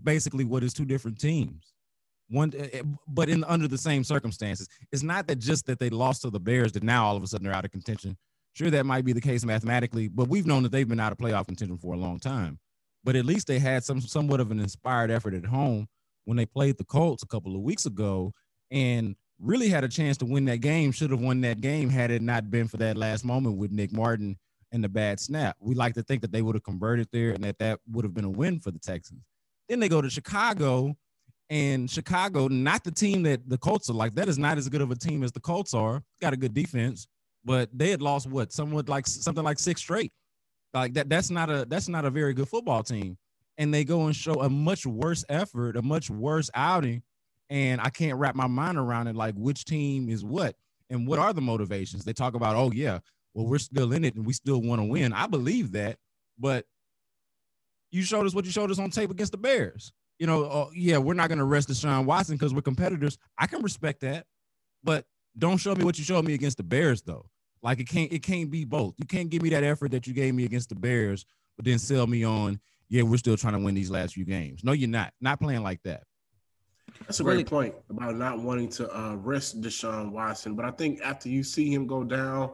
basically 0.04 0.44
what 0.44 0.64
is 0.64 0.74
two 0.74 0.86
different 0.86 1.20
teams 1.20 1.73
one 2.34 2.52
eh, 2.58 2.68
eh, 2.74 2.82
but 3.08 3.30
in 3.30 3.44
under 3.46 3.68
the 3.68 3.78
same 3.78 4.04
circumstances. 4.04 4.68
It's 4.92 5.04
not 5.04 5.28
that 5.28 5.40
just 5.40 5.66
that 5.68 5.80
they 5.80 5.90
lost 5.90 6.24
to 6.24 6.30
the 6.30 6.40
bears 6.40 6.72
that 6.74 6.84
now 6.84 7.06
all 7.06 7.16
of 7.16 7.24
a 7.24 7.28
sudden 7.28 7.46
they're 7.46 7.56
out 7.56 7.66
of 7.66 7.72
contention. 7.72 8.18
Sure 8.54 8.70
that 8.70 8.86
might 8.86 9.06
be 9.06 9.14
the 9.14 9.22
case 9.22 9.46
mathematically 9.46 10.08
but 10.08 10.28
we've 10.28 10.46
known 10.46 10.64
that 10.64 10.72
they've 10.72 10.88
been 10.88 11.00
out 11.00 11.12
of 11.12 11.18
playoff 11.18 11.46
contention 11.46 11.78
for 11.78 11.94
a 11.94 11.98
long 11.98 12.20
time. 12.20 12.60
But 13.04 13.16
at 13.16 13.26
least 13.26 13.48
they 13.48 13.60
had 13.60 13.84
some 13.84 14.02
somewhat 14.02 14.40
of 14.40 14.52
an 14.52 14.60
inspired 14.60 15.12
effort 15.12 15.34
at 15.34 15.46
home 15.46 15.88
when 16.26 16.38
they 16.38 16.46
played 16.46 16.78
the 16.78 16.86
colts 16.86 17.24
a 17.24 17.28
couple 17.28 17.56
of 17.56 17.62
weeks 17.62 17.86
ago 17.86 18.34
and 18.72 19.16
really 19.40 19.70
had 19.70 19.84
a 19.84 19.90
chance 19.90 20.18
to 20.18 20.26
win 20.26 20.46
that 20.46 20.62
game 20.62 20.92
should 20.92 21.12
have 21.12 21.20
won 21.20 21.42
that 21.42 21.62
game 21.62 21.90
had 21.90 22.12
it 22.12 22.22
not 22.22 22.50
been 22.50 22.68
for 22.68 22.78
that 22.78 22.96
last 22.98 23.26
moment 23.26 23.58
with 23.58 23.72
nick 23.72 23.92
martin 23.92 24.38
and 24.72 24.84
the 24.84 24.90
bad 24.90 25.20
snap. 25.20 25.56
We 25.60 25.76
like 25.76 25.94
to 25.96 26.04
think 26.04 26.22
that 26.22 26.32
they 26.32 26.42
would 26.42 26.56
have 26.56 26.64
converted 26.64 27.08
there 27.12 27.32
and 27.32 27.44
that 27.44 27.60
that 27.60 27.80
would 27.92 28.06
have 28.06 28.14
been 28.14 28.26
a 28.26 28.30
win 28.30 28.60
for 28.60 28.72
the 28.72 28.80
texans. 28.80 29.22
Then 29.70 29.80
they 29.80 29.90
go 29.90 30.02
to 30.02 30.10
chicago 30.10 30.96
and 31.50 31.90
Chicago, 31.90 32.48
not 32.48 32.84
the 32.84 32.92
team 32.92 33.24
that 33.24 33.48
the 33.48 33.58
Colts 33.58 33.90
are 33.90 33.94
like, 33.94 34.16
that 34.16 34.30
is 34.30 34.38
not 34.38 34.58
as 34.58 34.70
good 34.70 34.82
of 34.82 34.92
a 34.92 34.96
team 34.96 35.24
as 35.24 35.32
the 35.32 35.40
Colts 35.40 35.74
are. 35.74 36.02
Got 36.22 36.34
a 36.34 36.38
good 36.38 36.54
defense, 36.54 37.08
but 37.44 37.70
they 37.74 37.90
had 37.90 38.02
lost 38.02 38.28
what 38.28 38.52
somewhat 38.52 38.90
like 38.90 39.08
something 39.08 39.44
like 39.44 39.60
six 39.60 39.82
straight. 39.82 40.12
Like 40.74 40.94
that, 40.94 41.10
that's 41.10 41.30
not 41.30 41.50
a 41.50 41.66
that's 41.66 41.88
not 41.88 42.06
a 42.06 42.10
very 42.10 42.34
good 42.34 42.48
football 42.48 42.84
team. 42.84 43.18
And 43.58 43.72
they 43.72 43.84
go 43.84 44.08
and 44.08 44.16
show 44.16 44.42
a 44.42 44.50
much 44.50 44.86
worse 44.86 45.24
effort, 45.30 45.78
a 45.78 45.82
much 45.82 46.10
worse 46.10 46.50
outing. 46.56 47.04
And 47.50 47.80
I 47.80 47.90
can't 47.90 48.18
wrap 48.18 48.36
my 48.36 48.48
mind 48.48 48.78
around 48.78 49.08
it, 49.08 49.16
like 49.16 49.36
which 49.36 49.66
team 49.66 50.10
is 50.10 50.26
what 50.26 50.56
and 50.90 51.08
what 51.08 51.20
are 51.20 51.34
the 51.34 51.42
motivations. 51.42 52.04
They 52.04 52.14
talk 52.14 52.34
about, 52.34 52.56
oh 52.56 52.72
yeah, 52.74 53.00
well, 53.36 53.46
we're 53.46 53.60
still 53.60 53.94
in 53.94 54.06
it 54.06 54.16
and 54.16 54.26
we 54.26 54.34
still 54.34 54.62
want 54.62 54.82
to 54.82 54.86
win. 54.86 55.14
I 55.14 55.28
believe 55.28 55.74
that, 55.74 55.98
but 56.40 56.66
you 57.92 58.02
showed 58.02 58.26
us 58.26 58.34
what 58.34 58.46
you 58.46 58.52
showed 58.52 58.72
us 58.72 58.80
on 58.80 58.90
tape 58.90 59.12
against 59.12 59.34
the 59.34 59.38
Bears 59.38 59.94
you 60.24 60.28
know, 60.28 60.46
uh, 60.46 60.70
yeah, 60.74 61.00
we're 61.00 61.16
not 61.16 61.28
going 61.28 61.40
to 61.40 61.44
arrest 61.44 61.68
Deshaun 61.68 62.06
Watson 62.06 62.38
because 62.38 62.54
we're 62.54 62.62
competitors. 62.62 63.18
I 63.38 63.46
can 63.46 63.62
respect 63.62 64.00
that, 64.04 64.26
but 64.82 65.04
don't 65.38 65.58
show 65.58 65.76
me 65.76 65.84
what 65.84 65.98
you 65.98 66.06
showed 66.06 66.24
me 66.24 66.34
against 66.34 66.56
the 66.56 66.64
Bears, 66.64 67.02
though. 67.02 67.26
Like 67.62 67.82
it 67.82 67.90
can't, 67.90 68.10
it 68.10 68.24
can't 68.24 68.50
be 68.50 68.64
both. 68.64 68.94
You 68.98 69.06
can't 69.06 69.30
give 69.30 69.42
me 69.42 69.50
that 69.50 69.66
effort 69.66 69.92
that 69.92 70.08
you 70.08 70.14
gave 70.14 70.34
me 70.34 70.46
against 70.46 70.70
the 70.70 70.76
Bears, 70.76 71.26
but 71.58 71.66
then 71.66 71.78
sell 71.78 72.08
me 72.08 72.24
on, 72.24 72.62
yeah, 72.88 73.02
we're 73.02 73.18
still 73.18 73.36
trying 73.36 73.52
to 73.52 73.60
win 73.60 73.76
these 73.76 73.92
last 73.92 74.14
few 74.14 74.24
games. 74.24 74.64
No, 74.64 74.72
you're 74.72 74.88
not. 74.88 75.12
Not 75.20 75.42
playing 75.42 75.62
like 75.62 75.84
that. 75.84 76.04
That's 77.02 77.20
a 77.20 77.24
great 77.24 77.46
point 77.46 77.76
about 77.90 78.16
not 78.16 78.40
wanting 78.40 78.70
to 78.70 78.98
uh, 78.98 79.16
rest 79.16 79.60
Deshaun 79.60 80.14
Watson. 80.14 80.56
But 80.56 80.64
I 80.64 80.72
think 80.72 81.02
after 81.04 81.28
you 81.28 81.44
see 81.44 81.70
him 81.70 81.86
go 81.86 82.06
down, 82.06 82.52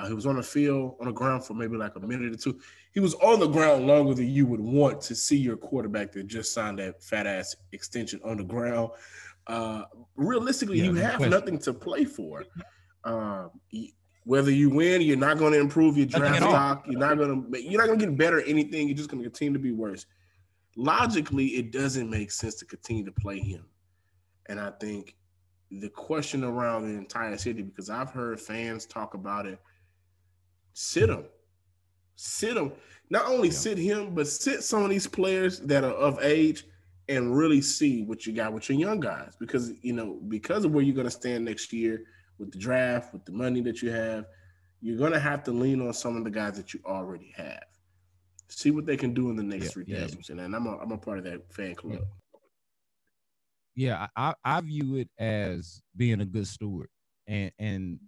uh, 0.00 0.06
he 0.06 0.14
was 0.14 0.26
on 0.26 0.36
the 0.36 0.42
field, 0.42 0.96
on 1.00 1.06
the 1.06 1.12
ground 1.12 1.44
for 1.44 1.54
maybe 1.54 1.76
like 1.76 1.94
a 1.96 2.00
minute 2.00 2.32
or 2.32 2.36
two. 2.36 2.58
He 2.92 3.00
was 3.00 3.14
on 3.14 3.38
the 3.38 3.46
ground 3.46 3.86
longer 3.86 4.14
than 4.14 4.28
you 4.28 4.46
would 4.46 4.60
want 4.60 5.00
to 5.02 5.14
see 5.14 5.36
your 5.36 5.56
quarterback 5.56 6.12
that 6.12 6.26
just 6.26 6.54
signed 6.54 6.78
that 6.78 7.02
fat 7.02 7.26
ass 7.26 7.54
extension 7.72 8.20
on 8.24 8.38
the 8.38 8.44
ground. 8.44 8.90
Uh, 9.46 9.84
realistically, 10.16 10.78
yeah, 10.78 10.84
you 10.84 10.94
have 10.94 11.16
question. 11.16 11.30
nothing 11.30 11.58
to 11.58 11.74
play 11.74 12.04
for. 12.04 12.44
Um, 13.04 13.50
whether 14.24 14.50
you 14.50 14.70
win, 14.70 15.02
you're 15.02 15.16
not 15.16 15.38
going 15.38 15.52
to 15.52 15.60
improve 15.60 15.96
your 15.96 16.06
draft 16.06 16.36
stock. 16.36 16.84
You're 16.86 17.00
not 17.00 17.16
going 17.18 17.52
to. 17.52 17.62
You're 17.62 17.80
not 17.80 17.86
going 17.86 17.98
to 17.98 18.06
get 18.06 18.16
better 18.16 18.40
at 18.40 18.48
anything. 18.48 18.88
You're 18.88 18.96
just 18.96 19.10
going 19.10 19.22
to 19.22 19.28
continue 19.28 19.52
to 19.52 19.58
be 19.58 19.72
worse. 19.72 20.06
Logically, 20.76 21.46
it 21.46 21.72
doesn't 21.72 22.08
make 22.08 22.30
sense 22.30 22.54
to 22.56 22.64
continue 22.64 23.04
to 23.04 23.12
play 23.12 23.38
him. 23.38 23.64
And 24.48 24.60
I 24.60 24.70
think 24.80 25.16
the 25.70 25.90
question 25.90 26.44
around 26.44 26.84
the 26.84 26.96
entire 26.98 27.36
city, 27.36 27.62
because 27.62 27.90
I've 27.90 28.10
heard 28.10 28.40
fans 28.40 28.86
talk 28.86 29.14
about 29.14 29.46
it 29.46 29.58
sit 30.80 31.10
him. 31.10 31.24
Sit 32.16 32.56
him. 32.56 32.72
Not 33.10 33.26
only 33.26 33.48
yeah. 33.48 33.54
sit 33.54 33.78
him, 33.78 34.14
but 34.14 34.26
sit 34.26 34.62
some 34.62 34.82
of 34.82 34.90
these 34.90 35.06
players 35.06 35.60
that 35.60 35.84
are 35.84 35.92
of 35.92 36.22
age 36.22 36.64
and 37.08 37.36
really 37.36 37.60
see 37.60 38.02
what 38.04 38.24
you 38.24 38.32
got 38.32 38.52
with 38.52 38.68
your 38.68 38.78
young 38.78 39.00
guys. 39.00 39.34
Because, 39.38 39.72
you 39.82 39.92
know, 39.92 40.20
because 40.28 40.64
of 40.64 40.72
where 40.72 40.82
you're 40.82 40.94
going 40.94 41.06
to 41.06 41.10
stand 41.10 41.44
next 41.44 41.72
year 41.72 42.04
with 42.38 42.50
the 42.50 42.58
draft, 42.58 43.12
with 43.12 43.24
the 43.24 43.32
money 43.32 43.60
that 43.60 43.82
you 43.82 43.90
have, 43.90 44.26
you're 44.80 44.96
going 44.96 45.12
to 45.12 45.20
have 45.20 45.42
to 45.44 45.50
lean 45.50 45.86
on 45.86 45.92
some 45.92 46.16
of 46.16 46.24
the 46.24 46.30
guys 46.30 46.56
that 46.56 46.72
you 46.72 46.80
already 46.86 47.32
have. 47.36 47.64
See 48.48 48.70
what 48.70 48.86
they 48.86 48.96
can 48.96 49.12
do 49.12 49.28
in 49.28 49.36
the 49.36 49.42
next 49.42 49.64
yeah, 49.64 49.70
three 49.70 49.84
yeah. 49.86 50.06
games. 50.06 50.30
And 50.30 50.40
I'm 50.40 50.66
a, 50.66 50.78
I'm 50.78 50.92
a 50.92 50.98
part 50.98 51.18
of 51.18 51.24
that 51.24 51.52
fan 51.52 51.74
club. 51.74 52.00
Yeah, 53.74 54.06
I, 54.16 54.34
I 54.44 54.60
view 54.62 54.96
it 54.96 55.08
as 55.18 55.82
being 55.96 56.20
a 56.20 56.24
good 56.24 56.46
steward. 56.46 56.88
And, 57.26 57.52
and 57.58 57.98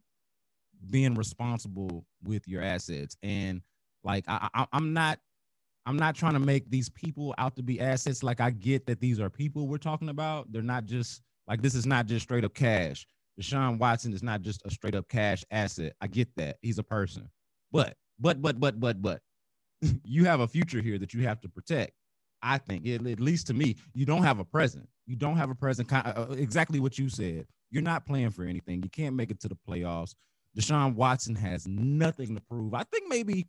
being 0.91 1.15
responsible 1.15 2.05
with 2.25 2.47
your 2.49 2.63
assets. 2.63 3.17
And 3.23 3.63
like 4.05 4.25
I, 4.29 4.49
I 4.55 4.67
i'm 4.73 4.93
not 4.93 5.19
i'm 5.87 5.97
not 5.97 6.15
trying 6.15 6.35
to 6.35 6.41
make 6.41 6.69
these 6.71 6.89
people 6.89 7.35
out 7.39 7.57
to 7.57 7.63
be 7.63 7.81
assets. 7.81 8.23
Like 8.23 8.41
i 8.41 8.51
get 8.51 8.87
that 8.87 9.01
these 9.01 9.21
are 9.21 9.31
people 9.31 9.69
we're 9.69 9.79
talking 9.79 10.09
about. 10.09 10.53
They're 10.53 10.63
not 10.63 10.85
just 10.85 11.23
like 11.47 11.63
this 11.63 11.75
is 11.75 11.87
not 11.87 12.07
just 12.07 12.25
straight 12.25 12.45
up 12.45 12.55
cash. 12.55 13.07
Deshaun 13.41 13.79
watson 13.79 14.13
is 14.13 14.23
not 14.23 14.43
just 14.43 14.63
a 14.65 14.71
straight 14.71 14.95
up 14.95 15.09
cash 15.09 15.45
asset. 15.51 15.95
I 16.01 16.07
get 16.07 16.29
that. 16.37 16.59
He's 16.63 16.79
a 16.79 16.83
person. 16.83 17.29
But 17.71 17.97
but 18.19 18.43
but 18.43 18.61
but 18.61 18.81
but 18.81 19.01
but 19.03 19.21
you 20.05 20.25
have 20.25 20.41
a 20.41 20.49
future 20.49 20.81
here 20.81 20.99
that 20.99 21.15
you 21.15 21.23
have 21.23 21.41
to 21.43 21.49
protect 21.49 21.93
i 22.43 22.59
think. 22.59 22.87
At 22.89 23.21
least 23.21 23.47
to 23.49 23.55
me 23.55 23.77
you 23.95 24.05
don't 24.07 24.25
have 24.25 24.39
a 24.39 24.45
present. 24.45 24.89
You 25.07 25.17
don't 25.17 25.37
have 25.37 25.51
a 25.51 25.55
present 25.55 25.93
uh, 25.93 26.27
exactly 26.31 26.81
what 26.81 26.99
you 26.99 27.09
said. 27.09 27.47
You're 27.71 27.83
not 27.83 28.07
playing 28.07 28.31
for 28.31 28.45
anything. 28.45 28.83
You 28.83 28.91
can't 28.91 29.17
make 29.17 29.31
it 29.31 29.41
to 29.41 29.49
the 29.49 29.57
playoffs 29.69 30.15
Deshaun 30.59 30.95
Watson 30.95 31.35
has 31.35 31.67
nothing 31.67 32.35
to 32.35 32.43
prove. 32.43 32.75
I 32.75 32.85
think 32.85 33.09
maybe 33.09 33.49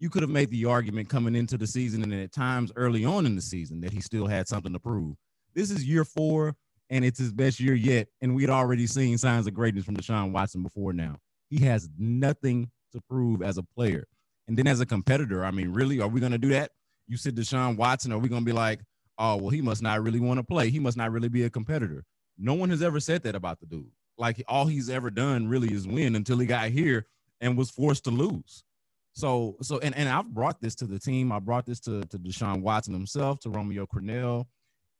you 0.00 0.08
could 0.08 0.22
have 0.22 0.30
made 0.30 0.50
the 0.50 0.64
argument 0.64 1.08
coming 1.08 1.34
into 1.34 1.58
the 1.58 1.66
season 1.66 2.02
and 2.02 2.14
at 2.14 2.32
times 2.32 2.72
early 2.76 3.04
on 3.04 3.26
in 3.26 3.34
the 3.34 3.42
season 3.42 3.80
that 3.82 3.92
he 3.92 4.00
still 4.00 4.26
had 4.26 4.48
something 4.48 4.72
to 4.72 4.78
prove. 4.78 5.16
This 5.54 5.70
is 5.70 5.84
year 5.84 6.04
four, 6.04 6.54
and 6.88 7.04
it's 7.04 7.18
his 7.18 7.32
best 7.32 7.60
year 7.60 7.74
yet. 7.74 8.08
And 8.22 8.34
we'd 8.34 8.50
already 8.50 8.86
seen 8.86 9.18
signs 9.18 9.46
of 9.46 9.54
greatness 9.54 9.84
from 9.84 9.96
Deshaun 9.96 10.32
Watson 10.32 10.62
before 10.62 10.92
now. 10.92 11.16
He 11.50 11.64
has 11.64 11.88
nothing 11.98 12.70
to 12.92 13.00
prove 13.10 13.42
as 13.42 13.58
a 13.58 13.62
player. 13.62 14.06
And 14.46 14.56
then 14.56 14.66
as 14.66 14.80
a 14.80 14.86
competitor, 14.86 15.44
I 15.44 15.50
mean, 15.50 15.72
really, 15.72 16.00
are 16.00 16.08
we 16.08 16.20
going 16.20 16.32
to 16.32 16.38
do 16.38 16.50
that? 16.50 16.70
You 17.06 17.16
said 17.16 17.34
Deshaun 17.34 17.76
Watson, 17.76 18.12
are 18.12 18.18
we 18.18 18.28
going 18.28 18.42
to 18.42 18.46
be 18.46 18.52
like, 18.52 18.80
oh, 19.18 19.36
well, 19.36 19.50
he 19.50 19.60
must 19.60 19.82
not 19.82 20.02
really 20.02 20.20
want 20.20 20.38
to 20.38 20.44
play. 20.44 20.70
He 20.70 20.78
must 20.78 20.96
not 20.96 21.10
really 21.10 21.28
be 21.28 21.42
a 21.42 21.50
competitor. 21.50 22.04
No 22.38 22.54
one 22.54 22.70
has 22.70 22.82
ever 22.82 23.00
said 23.00 23.24
that 23.24 23.34
about 23.34 23.60
the 23.60 23.66
dude 23.66 23.90
like 24.18 24.42
all 24.48 24.66
he's 24.66 24.90
ever 24.90 25.10
done 25.10 25.48
really 25.48 25.72
is 25.72 25.86
win 25.86 26.16
until 26.16 26.38
he 26.38 26.46
got 26.46 26.68
here 26.68 27.06
and 27.40 27.56
was 27.56 27.70
forced 27.70 28.04
to 28.04 28.10
lose. 28.10 28.64
So, 29.12 29.56
so, 29.62 29.78
and, 29.78 29.96
and 29.96 30.08
I've 30.08 30.28
brought 30.28 30.60
this 30.60 30.74
to 30.76 30.86
the 30.86 30.98
team. 30.98 31.32
I 31.32 31.38
brought 31.38 31.66
this 31.66 31.80
to, 31.80 32.02
to 32.02 32.18
Deshaun 32.18 32.60
Watson 32.60 32.94
himself, 32.94 33.40
to 33.40 33.50
Romeo 33.50 33.86
Crennel, 33.86 34.46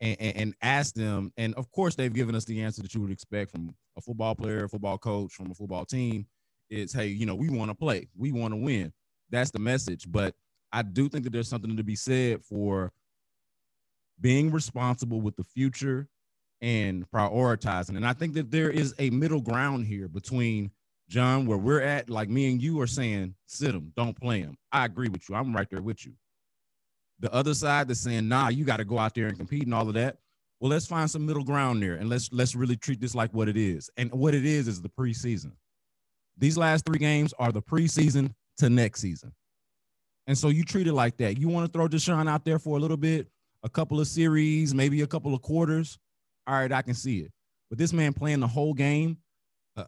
and, 0.01 0.17
and, 0.21 0.37
and 0.37 0.55
asked 0.63 0.97
them. 0.97 1.33
And 1.37 1.55
of 1.55 1.71
course, 1.71 1.95
they've 1.95 2.13
given 2.13 2.35
us 2.35 2.45
the 2.45 2.63
answer 2.63 2.83
that 2.83 2.95
you 2.95 3.01
would 3.01 3.11
expect 3.11 3.53
from 3.53 3.75
a 3.97 4.01
football 4.01 4.35
player, 4.35 4.65
a 4.65 4.69
football 4.69 4.99
coach, 4.99 5.35
from 5.35 5.51
a 5.51 5.55
football 5.55 5.85
team. 5.85 6.27
Is 6.71 6.93
hey, 6.93 7.07
you 7.07 7.25
know, 7.25 7.35
we 7.35 7.49
want 7.49 7.71
to 7.71 7.75
play, 7.75 8.09
we 8.17 8.31
want 8.31 8.53
to 8.53 8.57
win. 8.57 8.93
That's 9.31 9.51
the 9.51 9.59
message. 9.59 10.11
But 10.11 10.35
I 10.73 10.83
do 10.83 11.09
think 11.09 11.25
that 11.25 11.33
there's 11.33 11.49
something 11.49 11.77
to 11.77 11.85
be 11.85 11.97
said 11.97 12.45
for 12.45 12.93
being 14.21 14.51
responsible 14.51 15.21
with 15.21 15.37
the 15.37 15.45
future 15.45 16.09
and 16.61 17.09
prioritizing. 17.11 17.97
And 17.97 18.07
I 18.07 18.13
think 18.13 18.35
that 18.35 18.51
there 18.51 18.71
is 18.71 18.95
a 18.99 19.11
middle 19.11 19.41
ground 19.41 19.87
here 19.87 20.09
between 20.09 20.71
John, 21.09 21.47
where 21.47 21.59
we're 21.59 21.81
at, 21.81 22.11
like 22.11 22.29
me 22.29 22.51
and 22.51 22.63
you 22.63 22.81
are 22.81 22.87
saying, 22.87 23.35
sit 23.47 23.75
him, 23.75 23.93
don't 23.97 24.19
play 24.19 24.41
him. 24.41 24.57
I 24.71 24.85
agree 24.85 25.09
with 25.09 25.29
you. 25.29 25.35
I'm 25.35 25.57
right 25.57 25.69
there 25.71 25.81
with 25.81 26.05
you. 26.05 26.13
The 27.21 27.33
other 27.33 27.55
side 27.55 27.89
that's 27.89 28.01
saying, 28.01 28.29
nah, 28.29 28.49
you 28.49 28.65
got 28.65 28.77
to 28.77 28.85
go 28.85 28.99
out 28.99 29.15
there 29.15 29.27
and 29.27 29.37
compete 29.37 29.65
and 29.65 29.75
all 29.75 29.89
of 29.89 29.95
that. 29.95 30.19
Well, 30.61 30.71
let's 30.71 30.87
find 30.87 31.11
some 31.11 31.25
middle 31.25 31.45
ground 31.45 31.83
there 31.83 31.95
and 31.95 32.09
let's 32.09 32.33
let's 32.33 32.55
really 32.55 32.77
treat 32.77 33.01
this 33.01 33.15
like 33.15 33.33
what 33.33 33.49
it 33.49 33.57
is. 33.57 33.91
And 33.97 34.13
what 34.13 34.35
it 34.35 34.45
is 34.45 34.69
is 34.69 34.83
the 34.83 34.89
preseason. 34.89 35.53
These 36.37 36.59
last 36.59 36.85
three 36.85 36.99
games 36.99 37.33
are 37.39 37.53
the 37.53 37.63
preseason 37.63 38.33
to 38.59 38.69
next 38.69 39.01
season. 39.01 39.33
And 40.27 40.37
so 40.37 40.49
you 40.49 40.63
treat 40.63 40.87
it 40.87 40.93
like 40.93 41.17
that. 41.19 41.39
You 41.39 41.49
want 41.49 41.67
to 41.67 41.73
throw 41.73 41.89
Deshaun 41.89 42.29
out 42.29 42.45
there 42.45 42.59
for 42.59 42.77
a 42.77 42.81
little 42.81 42.97
bit, 42.97 43.29
a 43.63 43.69
couple 43.69 43.99
of 43.99 44.07
series, 44.07 44.75
maybe 44.75 45.01
a 45.01 45.07
couple 45.07 45.35
of 45.35 45.41
quarters 45.43 45.99
all 46.49 46.55
right, 46.55 46.73
I 46.73 46.83
can 46.83 46.95
see 46.95 47.19
it. 47.19 47.31
But 47.69 47.79
this 47.79 47.93
man 47.93 48.15
playing 48.15 48.41
the 48.41 48.47
whole 48.47 48.73
game, 48.73 49.19
uh, 49.77 49.85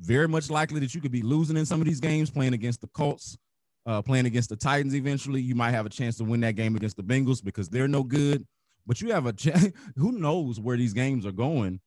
very 0.00 0.26
much 0.26 0.50
likely 0.50 0.80
that 0.80 0.94
you 0.94 1.00
could 1.00 1.12
be 1.12 1.22
losing 1.22 1.56
in 1.56 1.64
some 1.64 1.80
of 1.80 1.86
these 1.86 2.00
games, 2.00 2.30
playing 2.30 2.52
against 2.52 2.80
the 2.80 2.88
Colts, 2.88 3.38
uh, 3.86 4.02
playing 4.02 4.26
against 4.26 4.48
the 4.48 4.56
Titans 4.56 4.94
eventually. 4.94 5.40
You 5.40 5.54
might 5.54 5.70
have 5.70 5.86
a 5.86 5.90
chance 5.90 6.16
to 6.16 6.24
win 6.24 6.40
that 6.40 6.56
game 6.56 6.74
against 6.74 6.96
the 6.96 7.04
Bengals 7.04 7.42
because 7.42 7.68
they're 7.68 7.88
no 7.88 8.02
good. 8.02 8.44
But 8.86 9.00
you 9.00 9.12
have 9.12 9.26
a 9.26 9.32
chance, 9.32 9.68
who 9.96 10.12
knows 10.12 10.58
where 10.58 10.76
these 10.76 10.92
games 10.92 11.24
are 11.24 11.32
going. 11.32 11.80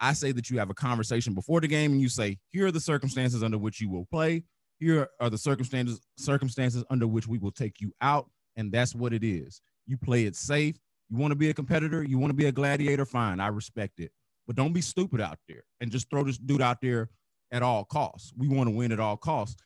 I 0.00 0.14
say 0.14 0.32
that 0.32 0.50
you 0.50 0.58
have 0.58 0.70
a 0.70 0.74
conversation 0.74 1.32
before 1.32 1.60
the 1.60 1.68
game 1.68 1.92
and 1.92 2.00
you 2.00 2.08
say, 2.08 2.38
here 2.48 2.66
are 2.66 2.72
the 2.72 2.80
circumstances 2.80 3.44
under 3.44 3.58
which 3.58 3.80
you 3.80 3.88
will 3.88 4.06
play. 4.06 4.42
Here 4.80 5.08
are 5.20 5.30
the 5.30 5.38
circumstances 5.38 6.00
circumstances 6.16 6.82
under 6.90 7.06
which 7.06 7.28
we 7.28 7.38
will 7.38 7.52
take 7.52 7.80
you 7.80 7.92
out. 8.00 8.28
And 8.56 8.72
that's 8.72 8.96
what 8.96 9.12
it 9.12 9.22
is. 9.22 9.60
You 9.86 9.96
play 9.96 10.24
it 10.24 10.34
safe 10.34 10.76
You 11.12 11.18
want 11.18 11.32
to 11.32 11.36
be 11.36 11.50
a 11.50 11.54
competitor, 11.54 12.02
you 12.02 12.18
want 12.18 12.30
to 12.30 12.34
be 12.36 12.46
a 12.46 12.52
gladiator, 12.52 13.04
fine. 13.04 13.38
I 13.38 13.48
respect 13.48 14.00
it. 14.00 14.12
But 14.46 14.56
don't 14.56 14.72
be 14.72 14.80
stupid 14.80 15.20
out 15.20 15.38
there 15.46 15.64
and 15.78 15.90
just 15.90 16.08
throw 16.08 16.24
this 16.24 16.38
dude 16.38 16.62
out 16.62 16.80
there 16.80 17.10
at 17.50 17.62
all 17.62 17.84
costs. 17.84 18.32
We 18.34 18.48
want 18.48 18.70
to 18.70 18.74
win 18.74 18.92
at 18.92 18.98
all 18.98 19.18
costs, 19.18 19.62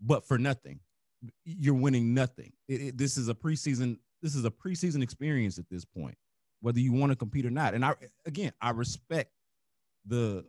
but 0.00 0.26
for 0.26 0.38
nothing. 0.38 0.80
You're 1.44 1.74
winning 1.74 2.14
nothing. 2.14 2.52
It, 2.66 2.80
it, 2.80 2.98
this 2.98 3.18
is 3.18 3.28
a 3.28 3.34
preseason. 3.34 3.98
This 4.22 4.34
is 4.34 4.46
a 4.46 4.50
preseason 4.50 5.02
experience 5.02 5.58
at 5.58 5.68
this 5.70 5.84
point, 5.84 6.16
whether 6.62 6.80
you 6.80 6.94
want 6.94 7.12
to 7.12 7.16
compete 7.16 7.44
or 7.44 7.50
not. 7.50 7.74
And 7.74 7.84
I, 7.84 7.94
again, 8.24 8.52
I 8.62 8.70
respect 8.70 9.32
the, 10.06 10.46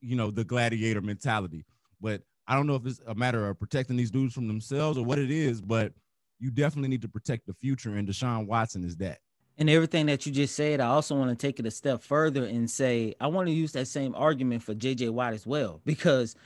you 0.00 0.16
know, 0.16 0.32
the 0.32 0.42
gladiator 0.42 1.00
mentality, 1.00 1.64
but 2.00 2.22
I 2.48 2.56
don't 2.56 2.66
know 2.66 2.74
if 2.74 2.86
it's 2.86 3.00
a 3.06 3.14
matter 3.14 3.48
of 3.48 3.60
protecting 3.60 3.96
these 3.96 4.10
dudes 4.10 4.34
from 4.34 4.48
themselves 4.48 4.98
or 4.98 5.04
what 5.04 5.20
it 5.20 5.30
is, 5.30 5.60
but 5.60 5.92
you 6.40 6.50
definitely 6.50 6.88
need 6.88 7.02
to 7.02 7.08
protect 7.08 7.46
the 7.46 7.54
future. 7.54 7.94
And 7.94 8.08
Deshaun 8.08 8.48
Watson 8.48 8.82
is 8.82 8.96
that. 8.96 9.20
And 9.58 9.70
everything 9.70 10.06
that 10.06 10.26
you 10.26 10.32
just 10.32 10.54
said, 10.54 10.80
I 10.80 10.88
also 10.88 11.14
want 11.14 11.30
to 11.30 11.46
take 11.46 11.58
it 11.58 11.66
a 11.66 11.70
step 11.70 12.02
further 12.02 12.44
and 12.44 12.70
say 12.70 13.14
I 13.20 13.28
want 13.28 13.48
to 13.48 13.54
use 13.54 13.72
that 13.72 13.88
same 13.88 14.14
argument 14.14 14.62
for 14.62 14.74
JJ 14.74 15.10
Watt 15.10 15.32
as 15.32 15.46
well, 15.46 15.80
because 15.84 16.36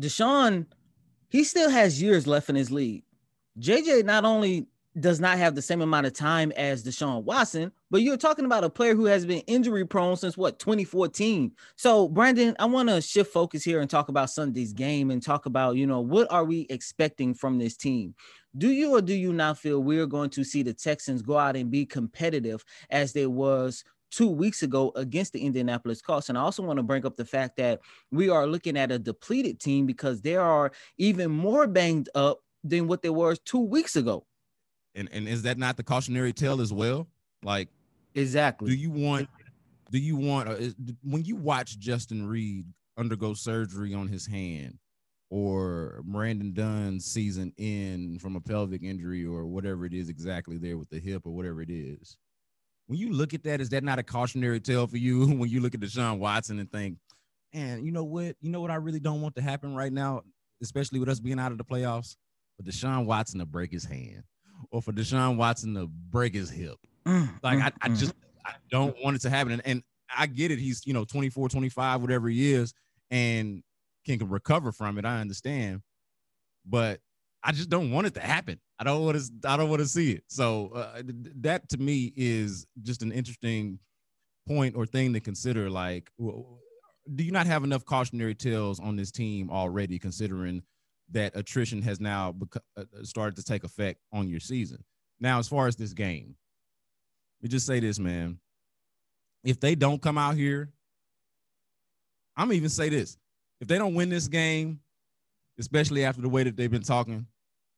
Deshaun, 0.00 0.66
he 1.28 1.44
still 1.44 1.68
has 1.68 2.00
years 2.00 2.26
left 2.26 2.48
in 2.48 2.56
his 2.56 2.70
league. 2.70 3.02
JJ 3.60 4.04
not 4.04 4.24
only 4.24 4.66
does 4.98 5.20
not 5.20 5.38
have 5.38 5.54
the 5.54 5.62
same 5.62 5.80
amount 5.80 6.06
of 6.06 6.12
time 6.12 6.52
as 6.52 6.84
Deshaun 6.84 7.24
Watson, 7.24 7.72
but 7.90 8.02
you're 8.02 8.16
talking 8.16 8.44
about 8.44 8.64
a 8.64 8.70
player 8.70 8.94
who 8.94 9.06
has 9.06 9.26
been 9.26 9.40
injury 9.40 9.84
prone 9.84 10.16
since 10.16 10.36
what 10.36 10.58
2014. 10.58 11.52
So, 11.76 12.08
Brandon, 12.08 12.54
I 12.58 12.66
want 12.66 12.88
to 12.88 13.00
shift 13.00 13.32
focus 13.32 13.64
here 13.64 13.80
and 13.80 13.90
talk 13.90 14.08
about 14.08 14.30
Sunday's 14.30 14.72
game 14.72 15.10
and 15.10 15.22
talk 15.22 15.46
about, 15.46 15.76
you 15.76 15.86
know, 15.86 16.00
what 16.00 16.30
are 16.30 16.44
we 16.44 16.66
expecting 16.70 17.34
from 17.34 17.58
this 17.58 17.76
team? 17.76 18.14
Do 18.56 18.70
you 18.70 18.94
or 18.94 19.02
do 19.02 19.14
you 19.14 19.32
not 19.32 19.58
feel 19.58 19.82
we're 19.82 20.06
going 20.06 20.30
to 20.30 20.44
see 20.44 20.62
the 20.62 20.74
Texans 20.74 21.22
go 21.22 21.36
out 21.36 21.56
and 21.56 21.70
be 21.70 21.84
competitive 21.84 22.64
as 22.90 23.12
they 23.12 23.26
was 23.26 23.82
two 24.14 24.28
weeks 24.28 24.62
ago 24.62 24.92
against 24.94 25.32
the 25.32 25.40
Indianapolis 25.40 26.00
Colts. 26.00 26.28
And 26.28 26.38
I 26.38 26.42
also 26.42 26.62
want 26.62 26.76
to 26.76 26.84
bring 26.84 27.04
up 27.04 27.16
the 27.16 27.24
fact 27.24 27.56
that 27.56 27.80
we 28.12 28.28
are 28.28 28.46
looking 28.46 28.76
at 28.76 28.92
a 28.92 28.98
depleted 28.98 29.58
team 29.58 29.86
because 29.86 30.22
they 30.22 30.36
are 30.36 30.70
even 30.98 31.32
more 31.32 31.66
banged 31.66 32.08
up 32.14 32.38
than 32.62 32.86
what 32.86 33.02
they 33.02 33.10
were 33.10 33.34
two 33.34 33.58
weeks 33.58 33.96
ago. 33.96 34.24
And 34.94 35.08
and 35.12 35.28
is 35.28 35.42
that 35.42 35.58
not 35.58 35.76
the 35.76 35.82
cautionary 35.82 36.32
tale 36.32 36.60
as 36.60 36.72
well? 36.72 37.08
Like 37.42 37.68
exactly. 38.14 38.70
Do 38.70 38.76
you 38.76 38.90
want 38.90 39.28
do 39.90 39.98
you 39.98 40.16
want 40.16 40.48
uh, 40.48 40.56
when 41.02 41.24
you 41.24 41.36
watch 41.36 41.78
Justin 41.78 42.26
Reid 42.26 42.66
undergo 42.96 43.34
surgery 43.34 43.94
on 43.94 44.08
his 44.08 44.26
hand 44.26 44.78
or 45.30 46.02
Brandon 46.04 46.52
Dunn's 46.52 47.04
season 47.04 47.52
in 47.56 48.18
from 48.18 48.36
a 48.36 48.40
pelvic 48.40 48.82
injury 48.82 49.24
or 49.24 49.46
whatever 49.46 49.84
it 49.84 49.92
is 49.92 50.08
exactly 50.08 50.58
there 50.58 50.78
with 50.78 50.90
the 50.90 51.00
hip 51.00 51.26
or 51.26 51.30
whatever 51.30 51.60
it 51.60 51.70
is. 51.70 52.16
When 52.86 52.98
you 52.98 53.12
look 53.12 53.34
at 53.34 53.42
that, 53.44 53.60
is 53.60 53.70
that 53.70 53.82
not 53.82 53.98
a 53.98 54.02
cautionary 54.02 54.60
tale 54.60 54.86
for 54.86 54.98
you 54.98 55.26
when 55.38 55.48
you 55.48 55.60
look 55.60 55.74
at 55.74 55.80
Deshaun 55.80 56.18
Watson 56.18 56.58
and 56.58 56.70
think, 56.70 56.98
man, 57.52 57.84
you 57.84 57.90
know 57.90 58.04
what? 58.04 58.36
You 58.40 58.50
know 58.50 58.60
what 58.60 58.70
I 58.70 58.76
really 58.76 59.00
don't 59.00 59.22
want 59.22 59.34
to 59.36 59.42
happen 59.42 59.74
right 59.74 59.92
now, 59.92 60.22
especially 60.62 61.00
with 61.00 61.08
us 61.08 61.18
being 61.20 61.40
out 61.40 61.52
of 61.52 61.58
the 61.58 61.64
playoffs? 61.64 62.16
For 62.56 62.62
Deshaun 62.62 63.04
Watson 63.04 63.40
to 63.40 63.46
break 63.46 63.72
his 63.72 63.84
hand 63.84 64.22
or 64.70 64.82
for 64.82 64.92
Deshaun 64.92 65.36
Watson 65.36 65.74
to 65.74 65.86
break 65.86 66.34
his 66.34 66.50
hip. 66.50 66.76
Mm, 67.06 67.28
like, 67.42 67.58
mm, 67.58 67.62
I, 67.62 67.72
I 67.82 67.88
mm. 67.88 67.98
just 67.98 68.14
I 68.44 68.52
don't 68.70 68.96
want 69.02 69.16
it 69.16 69.22
to 69.22 69.30
happen. 69.30 69.52
And, 69.52 69.62
and 69.64 69.82
I 70.16 70.26
get 70.26 70.50
it. 70.50 70.58
He's, 70.58 70.86
you 70.86 70.92
know, 70.92 71.04
24, 71.04 71.48
25, 71.48 72.00
whatever 72.00 72.28
he 72.28 72.52
is. 72.52 72.72
And 73.10 73.62
can 74.04 74.18
recover 74.28 74.72
from 74.72 74.98
it. 74.98 75.04
I 75.04 75.20
understand, 75.20 75.80
but 76.64 77.00
I 77.42 77.52
just 77.52 77.68
don't 77.68 77.90
want 77.90 78.06
it 78.06 78.14
to 78.14 78.20
happen. 78.20 78.60
I 78.78 78.84
don't 78.84 79.04
want 79.04 79.18
to. 79.18 79.48
I 79.48 79.56
don't 79.56 79.68
want 79.68 79.80
to 79.80 79.88
see 79.88 80.12
it. 80.12 80.24
So 80.28 80.70
uh, 80.74 81.02
that 81.40 81.68
to 81.70 81.78
me 81.78 82.12
is 82.16 82.66
just 82.82 83.02
an 83.02 83.12
interesting 83.12 83.78
point 84.46 84.76
or 84.76 84.86
thing 84.86 85.12
to 85.14 85.20
consider. 85.20 85.70
Like, 85.70 86.10
do 86.18 87.24
you 87.24 87.32
not 87.32 87.46
have 87.46 87.64
enough 87.64 87.84
cautionary 87.84 88.34
tales 88.34 88.80
on 88.80 88.96
this 88.96 89.10
team 89.10 89.50
already, 89.50 89.98
considering 89.98 90.62
that 91.10 91.36
attrition 91.36 91.82
has 91.82 92.00
now 92.00 92.34
uh, 92.76 92.80
uh, 92.80 92.84
started 93.02 93.36
to 93.36 93.44
take 93.44 93.64
effect 93.64 94.00
on 94.12 94.28
your 94.28 94.40
season? 94.40 94.82
Now, 95.20 95.38
as 95.38 95.48
far 95.48 95.66
as 95.66 95.76
this 95.76 95.92
game, 95.92 96.34
let 97.40 97.44
me 97.44 97.48
just 97.48 97.66
say 97.66 97.80
this, 97.80 97.98
man. 97.98 98.38
If 99.42 99.60
they 99.60 99.74
don't 99.74 100.00
come 100.00 100.18
out 100.18 100.36
here, 100.36 100.70
I'm 102.36 102.52
even 102.52 102.68
say 102.68 102.88
this 102.88 103.18
if 103.60 103.68
they 103.68 103.78
don't 103.78 103.94
win 103.94 104.08
this 104.08 104.28
game, 104.28 104.80
especially 105.58 106.04
after 106.04 106.20
the 106.20 106.28
way 106.28 106.42
that 106.42 106.56
they've 106.56 106.70
been 106.70 106.82
talking, 106.82 107.26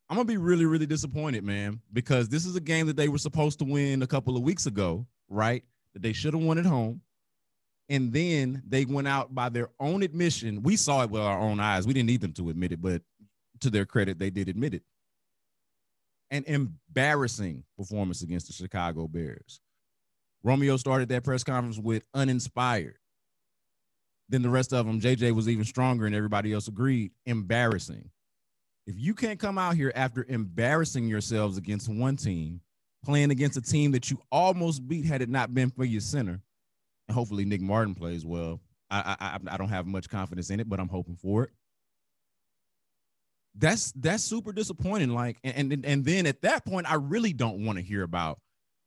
I'm 0.08 0.16
gonna 0.16 0.24
be 0.24 0.36
really, 0.36 0.64
really 0.64 0.86
disappointed, 0.86 1.44
man, 1.44 1.80
because 1.92 2.28
this 2.28 2.46
is 2.46 2.56
a 2.56 2.60
game 2.60 2.86
that 2.86 2.96
they 2.96 3.08
were 3.08 3.18
supposed 3.18 3.58
to 3.58 3.64
win 3.64 4.02
a 4.02 4.06
couple 4.06 4.36
of 4.36 4.42
weeks 4.42 4.66
ago, 4.66 5.06
right? 5.28 5.64
That 5.92 6.02
they 6.02 6.12
should 6.12 6.34
have 6.34 6.42
won 6.42 6.58
at 6.58 6.66
home. 6.66 7.02
And 7.88 8.12
then 8.12 8.62
they 8.66 8.84
went 8.84 9.06
out 9.06 9.34
by 9.34 9.48
their 9.48 9.68
own 9.78 10.02
admission. 10.02 10.62
We 10.62 10.76
saw 10.76 11.02
it 11.02 11.10
with 11.10 11.22
our 11.22 11.38
own 11.38 11.60
eyes. 11.60 11.86
We 11.86 11.94
didn't 11.94 12.08
need 12.08 12.20
them 12.20 12.32
to 12.32 12.50
admit 12.50 12.72
it, 12.72 12.82
but 12.82 13.02
to 13.60 13.70
their 13.70 13.86
credit, 13.86 14.18
they 14.18 14.30
did 14.30 14.48
admit 14.48 14.74
it. 14.74 14.82
An 16.30 16.44
embarrassing 16.46 17.64
performance 17.78 18.22
against 18.22 18.48
the 18.48 18.52
Chicago 18.54 19.08
Bears. 19.08 19.60
Romeo 20.44 20.76
started 20.76 21.08
that 21.10 21.24
press 21.24 21.44
conference 21.44 21.78
with 21.78 22.04
uninspired 22.14 22.96
Then 24.28 24.42
the 24.42 24.50
rest 24.50 24.74
of 24.74 24.86
them. 24.86 25.00
JJ 25.00 25.32
was 25.34 25.48
even 25.48 25.66
stronger, 25.66 26.06
and 26.06 26.16
everybody 26.16 26.52
else 26.52 26.68
agreed. 26.68 27.12
Embarrassing. 27.26 28.10
If 28.86 28.96
you 28.98 29.14
can't 29.14 29.40
come 29.40 29.58
out 29.58 29.76
here 29.76 29.92
after 29.96 30.26
embarrassing 30.28 31.08
yourselves 31.08 31.58
against 31.58 31.88
one 31.88 32.16
team, 32.16 32.62
playing 33.04 33.32
against 33.32 33.58
a 33.58 33.62
team 33.62 33.92
that 33.92 34.10
you 34.10 34.20
almost 34.32 34.88
beat 34.88 35.06
had 35.06 35.22
it 35.22 35.30
not 35.30 35.54
been 35.54 35.70
for 35.70 35.84
your 35.84 36.02
center, 36.02 36.40
and 37.08 37.16
hopefully 37.16 37.46
Nick 37.46 37.62
Martin 37.62 37.94
plays 37.94 38.26
well. 38.26 38.60
I, 38.90 39.16
I 39.20 39.54
I 39.54 39.58
don't 39.58 39.70
have 39.70 39.86
much 39.86 40.10
confidence 40.10 40.50
in 40.50 40.60
it, 40.60 40.68
but 40.68 40.80
I'm 40.80 40.88
hoping 40.88 41.16
for 41.16 41.44
it. 41.44 41.50
That's 43.58 43.92
that's 43.92 44.22
super 44.22 44.52
disappointing. 44.52 45.10
Like, 45.10 45.38
and 45.42 45.72
and, 45.72 45.86
and 45.86 46.04
then 46.04 46.26
at 46.26 46.42
that 46.42 46.66
point, 46.66 46.90
I 46.90 46.94
really 46.94 47.32
don't 47.32 47.64
want 47.64 47.78
to 47.78 47.84
hear 47.84 48.02
about 48.02 48.38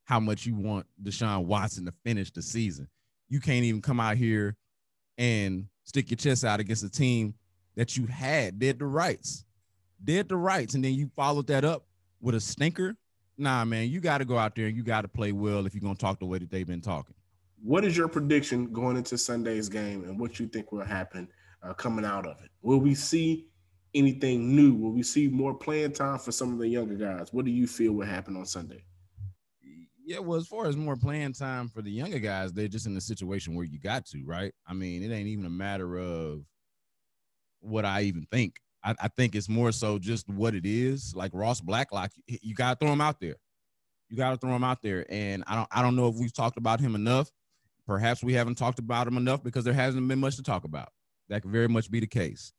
how 0.06 0.20
much 0.20 0.46
you 0.46 0.56
want 0.56 0.86
Deshaun 1.02 1.46
Watson 1.46 1.86
to 1.86 1.94
finish 2.04 2.32
the 2.32 2.42
season. 2.42 2.88
You 3.30 3.40
can't 3.40 3.64
even 3.64 3.82
come 3.82 4.00
out 4.00 4.18
here 4.18 4.56
and 5.18 5.68
stick 5.84 6.10
your 6.10 6.18
chest 6.18 6.46
out 6.46 6.60
against 6.60 6.84
a 6.84 6.90
team 6.90 7.36
that 7.76 7.98
you 7.98 8.06
had 8.08 8.60
dead 8.60 8.80
to 8.80 8.86
rights, 8.86 9.46
dead 10.04 10.30
to 10.30 10.36
rights, 10.36 10.76
and 10.76 10.84
then 10.84 10.94
you 10.94 11.10
followed 11.16 11.48
that 11.48 11.64
up 11.66 11.86
with 12.22 12.36
a 12.36 12.40
stinker. 12.40 12.96
Nah, 13.38 13.66
man, 13.66 13.90
you 13.90 14.00
got 14.00 14.18
to 14.20 14.26
go 14.26 14.38
out 14.38 14.56
there 14.56 14.68
and 14.68 14.76
you 14.76 14.84
got 14.84 15.02
to 15.02 15.08
play 15.08 15.32
well 15.32 15.66
if 15.66 15.74
you're 15.74 15.82
gonna 15.82 15.96
talk 15.96 16.20
the 16.20 16.26
way 16.26 16.40
that 16.40 16.52
they've 16.52 16.68
been 16.68 16.82
talking. 16.82 17.16
What 17.62 17.86
is 17.86 17.98
your 17.98 18.08
prediction 18.08 18.72
going 18.72 18.98
into 18.98 19.18
Sunday's 19.18 19.70
game, 19.70 20.04
and 20.04 20.20
what 20.20 20.40
you 20.40 20.48
think 20.48 20.72
will 20.72 20.86
happen 20.86 21.28
uh, 21.64 21.74
coming 21.74 22.06
out 22.06 22.26
of 22.26 22.38
it? 22.44 22.50
Will 22.62 22.80
we 22.80 22.96
see 22.96 23.49
anything 23.94 24.56
new? 24.56 24.74
Will 24.74 24.92
we 24.92 25.04
see 25.04 25.28
more 25.28 25.54
playing 25.54 25.94
time 25.94 26.20
for 26.20 26.32
some 26.32 26.54
of 26.54 26.60
the 26.60 26.68
younger 26.68 26.96
guys? 26.96 27.34
What 27.34 27.46
do 27.46 27.52
you 27.52 27.68
feel 27.68 27.94
will 27.94 28.06
happen 28.06 28.36
on 28.36 28.46
Sunday? 28.46 28.84
Yeah, 30.06 30.20
well, 30.20 30.40
as 30.40 30.48
far 30.48 30.66
as 30.66 30.76
more 30.76 30.96
playing 30.96 31.34
time 31.34 31.70
for 31.70 31.84
the 31.84 31.92
younger 31.92 32.18
guys, 32.18 32.52
they're 32.52 32.68
just 32.68 32.88
in 32.88 32.98
a 32.98 33.02
situation 33.02 33.54
where 33.54 33.66
you 33.66 33.80
got 33.80 34.08
to, 34.08 34.24
right? 34.26 34.52
I 34.66 34.74
mean, 34.74 35.04
it 35.04 35.14
ain't 35.14 35.28
even 35.28 35.46
a 35.46 35.52
matter 35.52 36.00
of 36.00 36.44
what 37.60 37.86
I 37.86 38.02
even 38.02 38.26
think. 38.32 38.56
I, 38.84 38.96
I 39.00 39.08
think 39.10 39.36
it's 39.36 39.50
more 39.50 39.72
so 39.72 40.00
just 40.00 40.28
what 40.30 40.56
it 40.56 40.66
is. 40.66 41.14
Like 41.16 41.32
Ross 41.34 41.62
Blacklock, 41.62 42.12
you, 42.28 42.38
you 42.42 42.56
gotta 42.56 42.78
throw 42.80 42.92
him 42.92 43.02
out 43.02 43.20
there. 43.20 43.36
You 44.10 44.18
gotta 44.18 44.38
throw 44.38 44.56
him 44.56 44.64
out 44.64 44.82
there. 44.82 45.06
And 45.10 45.44
I 45.48 45.56
don't 45.56 45.68
I 45.72 45.82
don't 45.82 45.96
know 45.96 46.08
if 46.08 46.16
we've 46.16 46.34
talked 46.34 46.58
about 46.58 46.80
him 46.80 46.96
enough. 46.96 47.30
Perhaps 47.86 48.24
we 48.24 48.34
haven't 48.34 48.56
talked 48.56 48.80
about 48.80 49.08
him 49.08 49.18
enough 49.18 49.44
because 49.44 49.64
there 49.64 49.74
hasn't 49.74 50.08
been 50.08 50.20
much 50.20 50.38
to 50.38 50.44
talk 50.44 50.64
about. 50.64 50.90
That 51.28 51.42
could 51.42 51.52
very 51.52 51.68
much 51.68 51.92
be 51.92 52.00
the 52.00 52.08
case. 52.08 52.54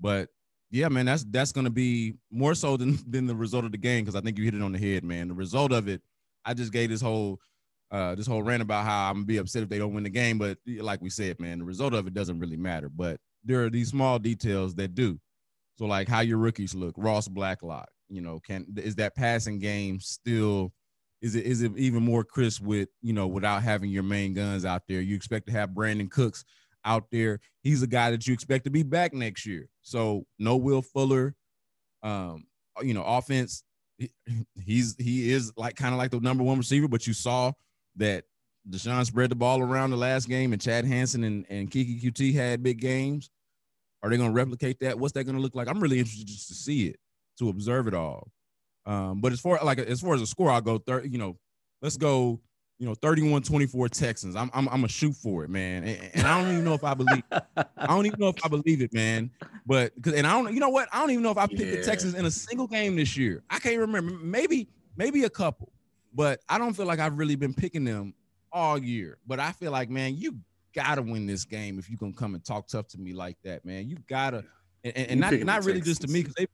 But 0.00 0.28
yeah, 0.72 0.88
man, 0.88 1.06
that's 1.06 1.24
that's 1.24 1.52
gonna 1.52 1.70
be 1.70 2.14
more 2.30 2.54
so 2.54 2.76
than 2.76 2.98
than 3.08 3.26
the 3.26 3.36
result 3.36 3.64
of 3.64 3.72
the 3.72 3.78
game 3.78 4.04
because 4.04 4.16
I 4.16 4.20
think 4.22 4.38
you 4.38 4.44
hit 4.44 4.54
it 4.54 4.62
on 4.62 4.72
the 4.72 4.78
head, 4.78 5.04
man. 5.04 5.28
The 5.28 5.34
result 5.34 5.70
of 5.70 5.86
it 5.86 6.02
I 6.44 6.54
just 6.54 6.72
gave 6.72 6.88
this 6.88 7.00
whole 7.00 7.38
uh, 7.90 8.14
this 8.14 8.26
whole 8.26 8.42
rant 8.42 8.62
about 8.62 8.84
how 8.84 9.10
I'm 9.10 9.16
gonna 9.16 9.26
be 9.26 9.36
upset 9.36 9.62
if 9.62 9.68
they 9.68 9.78
don't 9.78 9.92
win 9.92 10.04
the 10.04 10.10
game. 10.10 10.38
But 10.38 10.58
like 10.66 11.02
we 11.02 11.10
said, 11.10 11.38
man, 11.38 11.58
the 11.58 11.64
result 11.64 11.92
of 11.94 12.06
it 12.06 12.14
doesn't 12.14 12.38
really 12.38 12.56
matter. 12.56 12.88
But 12.88 13.18
there 13.44 13.64
are 13.64 13.70
these 13.70 13.90
small 13.90 14.18
details 14.18 14.74
that 14.76 14.94
do. 14.94 15.20
So 15.78 15.84
like 15.84 16.08
how 16.08 16.20
your 16.20 16.38
rookies 16.38 16.74
look, 16.74 16.94
Ross 16.96 17.28
Blacklock, 17.28 17.88
you 18.08 18.22
know, 18.22 18.40
can 18.40 18.66
is 18.76 18.94
that 18.96 19.14
passing 19.14 19.58
game 19.58 20.00
still 20.00 20.72
is 21.20 21.34
it 21.34 21.44
is 21.44 21.62
it 21.62 21.76
even 21.76 22.02
more 22.02 22.24
crisp 22.24 22.62
with 22.62 22.88
you 23.02 23.12
know 23.12 23.26
without 23.26 23.62
having 23.62 23.90
your 23.90 24.02
main 24.02 24.32
guns 24.32 24.64
out 24.64 24.82
there? 24.88 25.02
You 25.02 25.14
expect 25.14 25.46
to 25.48 25.52
have 25.52 25.70
Brandin 25.70 26.10
Cooks 26.10 26.44
out 26.84 27.04
there. 27.12 27.40
He's 27.62 27.82
a 27.82 27.86
guy 27.86 28.10
that 28.10 28.26
you 28.26 28.32
expect 28.32 28.64
to 28.64 28.70
be 28.70 28.82
back 28.82 29.12
next 29.12 29.44
year. 29.46 29.68
So 29.82 30.24
no 30.38 30.56
Will 30.56 30.82
Fuller. 30.82 31.34
Um, 32.02 32.46
you 32.82 32.94
know, 32.94 33.04
offense 33.04 33.62
he's 34.64 34.96
he 34.98 35.30
is 35.30 35.52
like 35.56 35.76
kind 35.76 35.94
of 35.94 35.98
like 35.98 36.10
the 36.10 36.20
number 36.20 36.42
one 36.42 36.58
receiver, 36.58 36.88
but 36.88 37.06
you 37.06 37.12
saw 37.12 37.52
that 37.96 38.24
Deshaun 38.68 39.04
spread 39.04 39.30
the 39.30 39.34
ball 39.34 39.60
around 39.60 39.90
the 39.90 39.96
last 39.96 40.28
game, 40.28 40.52
and 40.52 40.62
Chad 40.62 40.84
Hansen 40.84 41.24
and, 41.24 41.44
and 41.48 41.70
Keke 41.70 42.02
Coutee 42.02 42.34
had 42.34 42.62
big 42.62 42.80
games. 42.80 43.30
Are 44.02 44.10
they 44.10 44.16
going 44.16 44.30
to 44.30 44.34
replicate 44.34 44.80
that? 44.80 44.98
What's 44.98 45.12
that 45.12 45.24
going 45.24 45.36
to 45.36 45.42
look 45.42 45.54
like? 45.54 45.68
I'm 45.68 45.80
really 45.80 45.98
interested 45.98 46.26
just 46.26 46.48
to 46.48 46.54
see 46.54 46.88
it, 46.88 46.96
to 47.38 47.48
observe 47.48 47.86
it 47.86 47.94
all. 47.94 48.30
Um, 48.84 49.20
but 49.20 49.32
as 49.32 49.40
far 49.40 49.60
like 49.62 49.78
as 49.78 50.00
far 50.00 50.14
as 50.14 50.22
a 50.22 50.26
score, 50.26 50.50
I'll 50.50 50.60
go 50.60 50.78
third. 50.78 51.10
You 51.12 51.18
know, 51.18 51.38
let's 51.80 51.96
go. 51.96 52.40
You 52.82 52.88
know, 52.88 52.96
31-24 52.96 53.90
Texans. 53.90 54.34
I'm 54.34 54.50
I'm 54.52 54.66
I'm 54.68 54.78
gonna 54.78 54.88
shoot 54.88 55.14
for 55.14 55.44
it, 55.44 55.50
man. 55.50 55.84
And, 55.84 56.10
and 56.14 56.26
I 56.26 56.42
don't 56.42 56.50
even 56.50 56.64
know 56.64 56.74
if 56.74 56.82
I 56.82 56.94
believe 56.94 57.22
I 57.30 57.86
don't 57.86 58.06
even 58.06 58.18
know 58.18 58.26
if 58.26 58.44
I 58.44 58.48
believe 58.48 58.82
it, 58.82 58.92
man. 58.92 59.30
But 59.64 59.92
cause 60.02 60.14
and 60.14 60.26
I 60.26 60.32
don't 60.32 60.52
you 60.52 60.58
know 60.58 60.68
what? 60.68 60.88
I 60.92 60.98
don't 60.98 61.12
even 61.12 61.22
know 61.22 61.30
if 61.30 61.38
I 61.38 61.46
picked 61.46 61.60
yeah. 61.60 61.76
the 61.76 61.84
Texans 61.84 62.14
in 62.14 62.26
a 62.26 62.30
single 62.30 62.66
game 62.66 62.96
this 62.96 63.16
year. 63.16 63.44
I 63.48 63.60
can't 63.60 63.78
remember. 63.78 64.16
Maybe, 64.16 64.68
maybe 64.96 65.22
a 65.22 65.30
couple, 65.30 65.70
but 66.12 66.40
I 66.48 66.58
don't 66.58 66.74
feel 66.74 66.86
like 66.86 66.98
I've 66.98 67.16
really 67.16 67.36
been 67.36 67.54
picking 67.54 67.84
them 67.84 68.14
all 68.50 68.78
year. 68.78 69.18
But 69.28 69.38
I 69.38 69.52
feel 69.52 69.70
like, 69.70 69.88
man, 69.88 70.16
you 70.16 70.40
gotta 70.74 71.02
win 71.02 71.24
this 71.24 71.44
game 71.44 71.78
if 71.78 71.88
you 71.88 71.96
can 71.96 72.12
come 72.12 72.34
and 72.34 72.44
talk 72.44 72.66
tough 72.66 72.88
to 72.88 72.98
me 72.98 73.12
like 73.12 73.36
that, 73.44 73.64
man. 73.64 73.88
You 73.88 73.98
gotta 74.08 74.44
and, 74.82 74.96
and, 74.96 75.10
and 75.12 75.20
not 75.20 75.34
not 75.34 75.64
really 75.64 75.82
just 75.82 76.00
to 76.00 76.08
me 76.08 76.22
because 76.22 76.34
they 76.34 76.48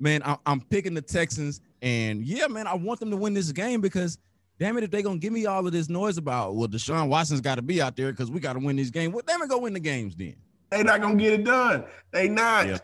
man, 0.00 0.22
I, 0.22 0.38
I'm 0.46 0.62
picking 0.62 0.94
the 0.94 1.02
Texans, 1.02 1.60
and 1.82 2.24
yeah, 2.24 2.46
man, 2.46 2.66
I 2.66 2.72
want 2.72 2.98
them 2.98 3.10
to 3.10 3.16
win 3.18 3.34
this 3.34 3.52
game 3.52 3.82
because 3.82 4.16
damn 4.58 4.76
it, 4.78 4.84
if 4.84 4.90
they're 4.90 5.02
gonna 5.02 5.18
give 5.18 5.32
me 5.32 5.46
all 5.46 5.66
of 5.66 5.72
this 5.72 5.88
noise 5.88 6.18
about 6.18 6.54
well, 6.54 6.68
Deshaun 6.68 7.08
Watson's 7.08 7.40
got 7.40 7.56
to 7.56 7.62
be 7.62 7.80
out 7.80 7.96
there 7.96 8.10
because 8.10 8.30
we 8.30 8.40
got 8.40 8.54
to 8.54 8.58
win 8.58 8.76
this 8.76 8.90
game. 8.90 9.12
Well, 9.12 9.22
damn 9.26 9.42
it, 9.42 9.48
go 9.48 9.58
win 9.58 9.72
the 9.72 9.80
games 9.80 10.16
then. 10.16 10.36
They 10.70 10.82
not 10.82 11.00
gonna 11.00 11.16
get 11.16 11.32
it 11.34 11.44
done. 11.44 11.84
They 12.12 12.28
not. 12.28 12.66
Yeah. 12.66 12.78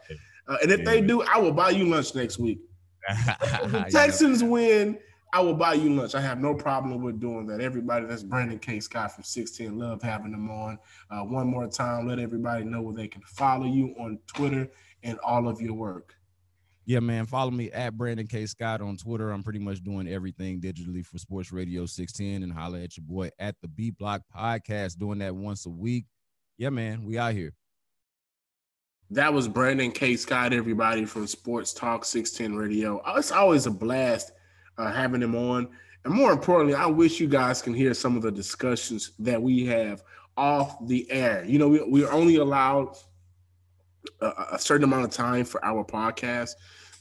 Uh, 0.49 0.57
and 0.63 0.73
if 0.73 0.81
yeah. 0.81 0.85
they 0.85 1.01
do, 1.01 1.23
I 1.23 1.39
will 1.39 1.53
buy 1.53 1.71
you 1.71 1.87
lunch 1.87 2.15
next 2.15 2.39
week. 2.39 2.61
if 3.09 3.73
the 3.73 3.87
Texans 3.91 4.43
yeah. 4.43 4.49
win, 4.49 4.99
I 5.33 5.41
will 5.41 5.55
buy 5.55 5.75
you 5.75 5.93
lunch. 5.95 6.15
I 6.15 6.21
have 6.21 6.39
no 6.41 6.55
problem 6.55 7.03
with 7.03 7.21
doing 7.21 7.47
that. 7.49 7.61
Everybody, 7.61 8.07
that's 8.07 8.23
Brandon 8.23 8.59
K. 8.59 8.81
Scott 8.81 9.13
from 9.13 9.25
16. 9.25 9.79
Love 9.79 10.03
having 10.03 10.33
them 10.33 10.51
on. 10.51 10.79
Uh, 11.11 11.23
one 11.23 11.47
more 11.47 11.67
time, 11.67 12.07
let 12.07 12.19
everybody 12.19 12.65
know 12.65 12.83
where 12.83 12.95
they 12.95 13.09
can 13.09 13.23
follow 13.23 13.67
you 13.67 13.95
on 13.99 14.19
Twitter 14.27 14.69
and 15.03 15.19
all 15.25 15.49
of 15.49 15.61
your 15.61 15.75
work 15.75 16.15
yeah, 16.87 17.01
man, 17.01 17.27
follow 17.27 17.51
me 17.51 17.71
at 17.73 17.97
Brandon 17.97 18.27
K. 18.27 18.47
Scott 18.47 18.81
on 18.81 18.97
Twitter. 18.97 19.31
I'm 19.31 19.43
pretty 19.43 19.59
much 19.59 19.83
doing 19.83 20.07
everything 20.07 20.61
digitally 20.61 21.05
for 21.05 21.19
Sports 21.19 21.53
Radio 21.53 21.87
610 21.87 22.43
and 22.43 22.53
holla 22.53 22.83
at 22.83 22.97
your 22.97 23.05
boy 23.07 23.31
at 23.39 23.57
the 23.63 23.69
B 23.69 23.91
Block 23.91 24.23
Podcast, 24.35 24.99
doing 24.99 25.19
that 25.21 25.35
once 25.35 25.65
a 25.67 25.71
week. 25.71 26.07
Yeah, 26.59 26.71
man, 26.71 27.05
we 27.05 27.19
out 27.19 27.33
here. 27.33 27.55
That 29.11 29.33
was 29.33 29.49
Brandon 29.49 29.93
K. 29.93 30.17
Scott, 30.17 30.53
everybody 30.53 31.05
from 31.05 31.27
Sports 31.27 31.73
Talk 31.73 32.05
610 32.05 32.59
Radio. 32.59 33.03
It's 33.17 33.33
always 33.33 33.67
a 33.67 33.71
blast 33.71 34.33
uh, 34.77 34.93
having 34.93 35.23
him 35.23 35.35
on. 35.35 35.69
And 36.05 36.13
more 36.13 36.33
importantly, 36.33 36.75
I 36.75 36.87
wish 36.87 37.19
you 37.19 37.29
guys 37.29 37.63
can 37.63 37.73
hear 37.73 37.95
some 37.95 38.17
of 38.17 38.23
the 38.23 38.33
discussions 38.33 39.13
that 39.19 39.41
we 39.41 39.65
have 39.67 40.03
off 40.37 40.87
the 40.87 41.11
air. 41.11 41.45
You 41.47 41.59
know, 41.59 41.69
we, 41.69 41.83
we're 41.83 42.13
only 42.13 42.37
allowed 42.37 42.97
a, 44.21 44.59
certain 44.59 44.85
amount 44.85 45.05
of 45.05 45.11
time 45.11 45.45
for 45.45 45.65
our 45.65 45.85
podcast, 45.85 46.53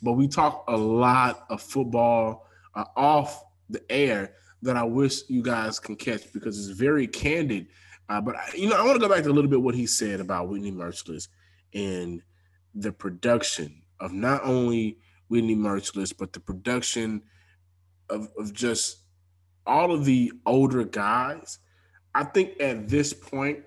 but 0.02 0.14
we 0.14 0.28
talk 0.28 0.66
a 0.68 0.78
lot 0.78 1.46
of 1.50 1.62
football 1.62 2.48
uh, 2.76 2.86
off 2.96 3.44
the 3.70 3.82
air 3.92 4.34
that 4.62 4.78
I 4.78 4.84
wish 4.84 5.30
you 5.30 5.42
guys 5.42 5.80
can 5.80 5.96
catch 5.96 6.32
because 6.34 6.58
it's 6.58 6.78
very 6.78 7.08
candid. 7.08 7.68
Uh, 8.10 8.22
but 8.22 8.36
I, 8.36 8.50
you 8.56 8.70
know, 8.70 8.76
I 8.76 8.84
want 8.84 8.96
to 8.96 9.08
go 9.08 9.14
back 9.14 9.24
to 9.24 9.30
a 9.30 9.34
little 9.34 9.50
bit 9.50 9.62
what 9.62 9.76
he 9.76 9.86
said 9.86 10.20
about 10.20 10.50
Whitney 10.50 10.72
Mercilus 10.72 11.28
and 11.74 12.22
the 12.76 12.92
production 12.92 13.82
of 14.00 14.14
not 14.14 14.44
only 14.44 14.98
Whitney 15.28 15.56
Mercilus, 15.56 16.14
but 16.18 16.34
the 16.34 16.40
production 16.40 17.22
of, 18.10 18.30
of 18.38 18.54
just 18.54 19.04
all 19.66 19.92
of 19.92 20.06
the 20.06 20.32
older 20.46 20.84
guys. 20.84 21.60
I 22.16 22.24
think 22.24 22.60
at 22.60 22.88
this 22.90 23.14
point, 23.14 23.60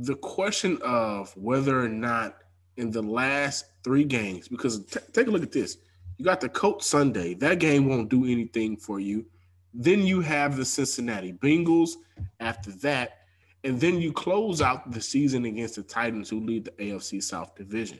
the 0.00 0.16
question 0.16 0.78
of 0.82 1.36
whether 1.36 1.78
or 1.78 1.88
not 1.88 2.38
in 2.78 2.90
the 2.90 3.02
last 3.02 3.66
three 3.84 4.04
games, 4.04 4.48
because 4.48 4.84
t- 4.86 5.00
take 5.12 5.26
a 5.26 5.30
look 5.30 5.42
at 5.42 5.52
this. 5.52 5.76
You 6.16 6.24
got 6.24 6.40
the 6.40 6.48
Colts 6.48 6.86
Sunday. 6.86 7.34
That 7.34 7.58
game 7.58 7.86
won't 7.86 8.08
do 8.08 8.24
anything 8.24 8.76
for 8.76 8.98
you. 8.98 9.26
Then 9.74 10.02
you 10.02 10.20
have 10.22 10.56
the 10.56 10.64
Cincinnati 10.64 11.32
Bengals 11.32 11.92
after 12.40 12.70
that. 12.78 13.18
And 13.62 13.78
then 13.78 14.00
you 14.00 14.10
close 14.12 14.62
out 14.62 14.90
the 14.90 15.02
season 15.02 15.44
against 15.44 15.76
the 15.76 15.82
Titans, 15.82 16.30
who 16.30 16.40
lead 16.40 16.64
the 16.64 16.70
AFC 16.72 17.22
South 17.22 17.54
Division. 17.54 17.98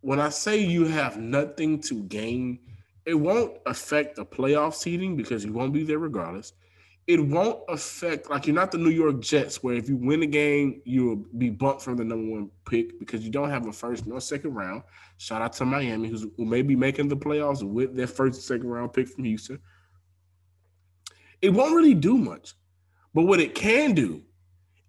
When 0.00 0.20
I 0.20 0.28
say 0.28 0.58
you 0.58 0.86
have 0.86 1.16
nothing 1.16 1.80
to 1.82 2.04
gain, 2.04 2.60
it 3.04 3.14
won't 3.14 3.58
affect 3.66 4.16
the 4.16 4.24
playoff 4.24 4.74
seeding 4.74 5.16
because 5.16 5.44
you 5.44 5.52
won't 5.52 5.72
be 5.72 5.82
there 5.82 5.98
regardless 5.98 6.52
it 7.06 7.20
won't 7.20 7.60
affect 7.68 8.30
like 8.30 8.46
you're 8.46 8.54
not 8.54 8.72
the 8.72 8.78
New 8.78 8.90
York 8.90 9.20
Jets 9.20 9.62
where 9.62 9.74
if 9.74 9.88
you 9.88 9.96
win 9.96 10.22
a 10.22 10.26
game 10.26 10.80
you'll 10.84 11.16
be 11.36 11.50
bumped 11.50 11.82
from 11.82 11.96
the 11.96 12.04
number 12.04 12.30
one 12.30 12.50
pick 12.64 12.98
because 12.98 13.22
you 13.22 13.30
don't 13.30 13.50
have 13.50 13.66
a 13.66 13.72
first 13.72 14.06
nor 14.06 14.20
second 14.20 14.54
round. 14.54 14.82
Shout 15.18 15.42
out 15.42 15.52
to 15.54 15.64
Miami 15.64 16.08
who's 16.08 16.26
who 16.36 16.44
may 16.44 16.62
be 16.62 16.76
making 16.76 17.08
the 17.08 17.16
playoffs 17.16 17.62
with 17.62 17.94
their 17.94 18.06
first 18.06 18.42
second 18.42 18.68
round 18.68 18.92
pick 18.92 19.08
from 19.08 19.24
Houston. 19.24 19.58
It 21.42 21.50
won't 21.50 21.76
really 21.76 21.94
do 21.94 22.16
much, 22.16 22.54
but 23.12 23.22
what 23.24 23.40
it 23.40 23.54
can 23.54 23.92
do 23.92 24.22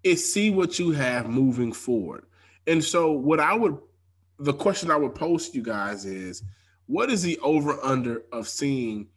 is 0.04 0.32
see 0.32 0.52
what 0.52 0.80
you 0.80 0.92
have 0.92 1.28
moving 1.28 1.74
forward. 1.74 2.26
And 2.68 2.82
so 2.82 3.12
what 3.12 3.42
I 3.42 3.54
would 3.54 3.78
the 4.40 4.54
question 4.54 4.90
I 4.90 4.96
would 4.96 5.16
pose 5.16 5.50
to 5.50 5.58
you 5.58 5.64
guys 5.64 6.06
is 6.06 6.44
what 6.88 7.10
is 7.10 7.24
the 7.24 7.38
over 7.40 7.84
under 7.84 8.24
of 8.32 8.48
seeing 8.48 9.08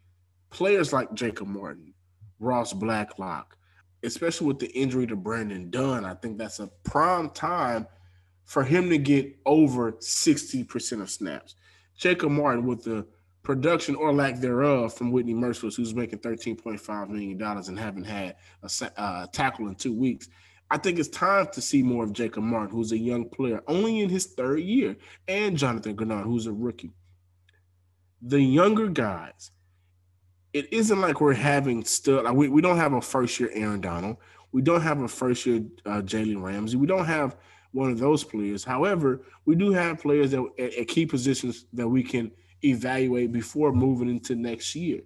players 0.51 0.93
like 0.93 1.15
Jacob 1.15 1.47
Martin? 1.47 1.95
Ross 2.39 2.73
Blacklock, 2.73 3.57
especially 4.03 4.47
with 4.47 4.59
the 4.59 4.71
injury 4.71 5.07
to 5.07 5.17
Brandon 5.17 5.71
Dunn. 5.71 6.05
I 6.05 6.15
think 6.15 6.39
that's 6.39 6.61
a 6.61 6.69
prime 6.85 7.31
time 7.31 7.87
for 8.45 8.65
him 8.65 8.89
to 8.91 8.99
get 8.99 9.37
over 9.45 9.93
60% 9.93 11.03
of 11.03 11.11
snaps. 11.11 11.55
Jacob 11.97 12.31
Martin 12.31 12.65
with 12.65 12.83
the 12.83 13.07
production 13.43 13.95
or 13.95 14.13
lack 14.13 14.37
thereof 14.37 14.95
from 14.95 15.11
Whitney 15.11 15.35
Mercilus, 15.35 15.77
who's 15.77 15.95
making 15.95 16.21
$13.5 16.21 17.09
million 17.09 17.43
and 17.43 17.79
haven't 17.79 18.05
had 18.05 18.37
a 18.63 19.01
uh, 19.01 19.27
tackle 19.33 19.69
in 19.69 19.75
two 19.75 19.93
weeks. 19.93 20.29
I 20.71 20.77
think 20.77 20.99
it's 20.99 21.09
time 21.09 21.49
to 21.53 21.61
see 21.61 21.83
more 21.83 22.05
of 22.05 22.13
Jacob 22.13 22.45
Martin, 22.45 22.77
who's 22.77 22.93
a 22.93 22.99
young 22.99 23.29
player, 23.29 23.63
only 23.67 24.01
in 24.01 24.11
his 24.11 24.27
third 24.27 24.61
year, 24.61 24.97
and 25.27 25.57
Jonathan 25.57 25.97
Greenard, 25.97 26.25
who's 26.25 26.47
a 26.47 26.53
rookie. 26.53 26.93
The 28.21 28.41
younger 28.41 28.89
guys 28.89 29.51
it 30.59 30.73
isn't 30.73 31.01
like 31.01 31.21
we're 31.21 31.35
having 31.35 31.85
still 31.85 32.25
like 32.25 32.35
we, 32.35 32.49
we 32.49 32.61
don't 32.61 32.77
have 32.77 32.93
a 32.93 33.01
first 33.01 33.39
year 33.39 33.51
Aaron 33.55 33.81
Donald. 33.81 34.17
We 34.51 34.63
don't 34.63 34.81
have 34.81 35.01
a 35.01 35.09
first 35.09 35.47
year 35.47 35.63
uh, 35.87 36.01
Jalen 36.03 36.43
Ramsey. 36.43 36.77
We 36.77 36.87
don't 36.87 37.05
have 37.05 37.37
one 37.73 37.91
of 37.91 37.99
those 37.99 38.25
players. 38.25 38.65
However, 38.65 39.23
we 39.45 39.55
do 39.55 39.71
have 39.73 40.01
players 40.01 40.33
that 40.33 40.45
at, 40.59 40.75
at 40.75 40.89
key 40.89 41.07
positions 41.07 41.67
that 41.75 41.87
we 41.87 42.03
can 42.03 42.33
evaluate 42.65 43.31
before 43.31 43.73
moving 43.73 44.09
into 44.09 44.35
next 44.35 44.75
year. 44.75 45.03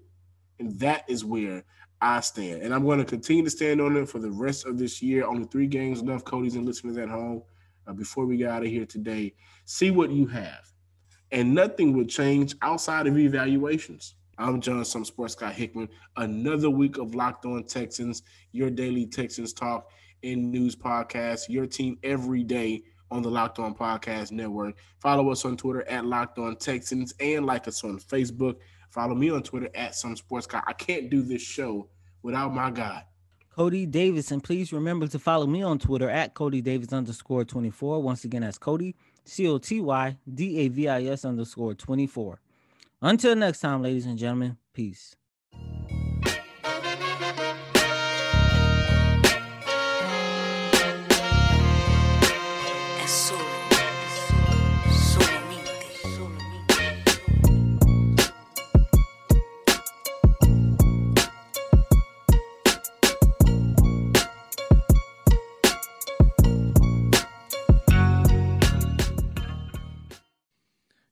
And 0.58 0.78
that 0.78 1.04
is 1.08 1.24
where 1.24 1.64
I 2.00 2.20
stand. 2.20 2.62
And 2.62 2.72
I'm 2.72 2.84
going 2.84 3.00
to 3.00 3.04
continue 3.04 3.44
to 3.44 3.50
stand 3.50 3.80
on 3.80 3.96
it 3.96 4.08
for 4.08 4.20
the 4.20 4.30
rest 4.30 4.64
of 4.64 4.78
this 4.78 5.02
year. 5.02 5.26
Only 5.26 5.44
three 5.44 5.66
games 5.66 6.02
left, 6.02 6.24
Coty's 6.24 6.54
and 6.54 6.64
listeners 6.64 6.96
at 6.96 7.08
home. 7.08 7.42
Uh, 7.86 7.92
before 7.92 8.24
we 8.26 8.36
get 8.36 8.48
out 8.48 8.62
of 8.62 8.68
here 8.68 8.86
today, 8.86 9.34
see 9.64 9.90
what 9.90 10.10
you 10.10 10.26
have. 10.26 10.72
And 11.32 11.52
nothing 11.54 11.96
would 11.96 12.08
change 12.08 12.54
outside 12.62 13.06
of 13.08 13.18
evaluations. 13.18 14.14
I'm 14.42 14.60
John, 14.60 14.84
some 14.84 15.04
sports 15.04 15.36
guy 15.36 15.52
Hickman. 15.52 15.88
Another 16.16 16.68
week 16.68 16.98
of 16.98 17.14
Locked 17.14 17.46
On 17.46 17.62
Texans, 17.62 18.24
your 18.50 18.70
daily 18.70 19.06
Texans 19.06 19.52
talk 19.52 19.88
and 20.24 20.50
news 20.50 20.74
podcast. 20.74 21.48
Your 21.48 21.64
team 21.64 21.96
every 22.02 22.42
day 22.42 22.82
on 23.12 23.22
the 23.22 23.30
Locked 23.30 23.60
On 23.60 23.72
Podcast 23.72 24.32
Network. 24.32 24.74
Follow 24.98 25.30
us 25.30 25.44
on 25.44 25.56
Twitter 25.56 25.88
at 25.88 26.06
Locked 26.06 26.40
On 26.40 26.56
Texans 26.56 27.14
and 27.20 27.46
like 27.46 27.68
us 27.68 27.84
on 27.84 28.00
Facebook. 28.00 28.56
Follow 28.90 29.14
me 29.14 29.30
on 29.30 29.44
Twitter 29.44 29.68
at 29.76 29.94
some 29.94 30.16
sports 30.16 30.48
guy. 30.48 30.60
I 30.66 30.72
can't 30.72 31.08
do 31.08 31.22
this 31.22 31.42
show 31.42 31.88
without 32.24 32.52
my 32.52 32.72
guy. 32.72 33.04
Coty 33.56 33.88
Davis, 33.88 34.32
and 34.32 34.42
please 34.42 34.72
remember 34.72 35.06
to 35.06 35.20
follow 35.20 35.46
me 35.46 35.62
on 35.62 35.78
Twitter 35.78 36.10
at 36.10 36.34
Coty 36.34 36.60
Davis 36.60 36.92
underscore 36.92 37.44
24. 37.44 38.02
Once 38.02 38.24
again, 38.24 38.40
that's 38.40 38.58
Coty, 38.58 38.96
C 39.24 39.46
O 39.46 39.58
T 39.58 39.80
Y 39.80 40.16
D 40.34 40.58
A 40.58 40.68
V 40.68 40.88
I 40.88 41.04
S 41.04 41.24
underscore 41.24 41.74
24. 41.74 42.40
Until 43.04 43.34
next 43.34 43.58
time, 43.58 43.82
ladies 43.82 44.06
and 44.06 44.16
gentlemen, 44.16 44.58
peace. 44.72 45.16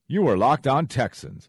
You 0.07 0.27
are 0.29 0.37
Locked 0.37 0.67
On 0.69 0.87
Texans 0.87 1.49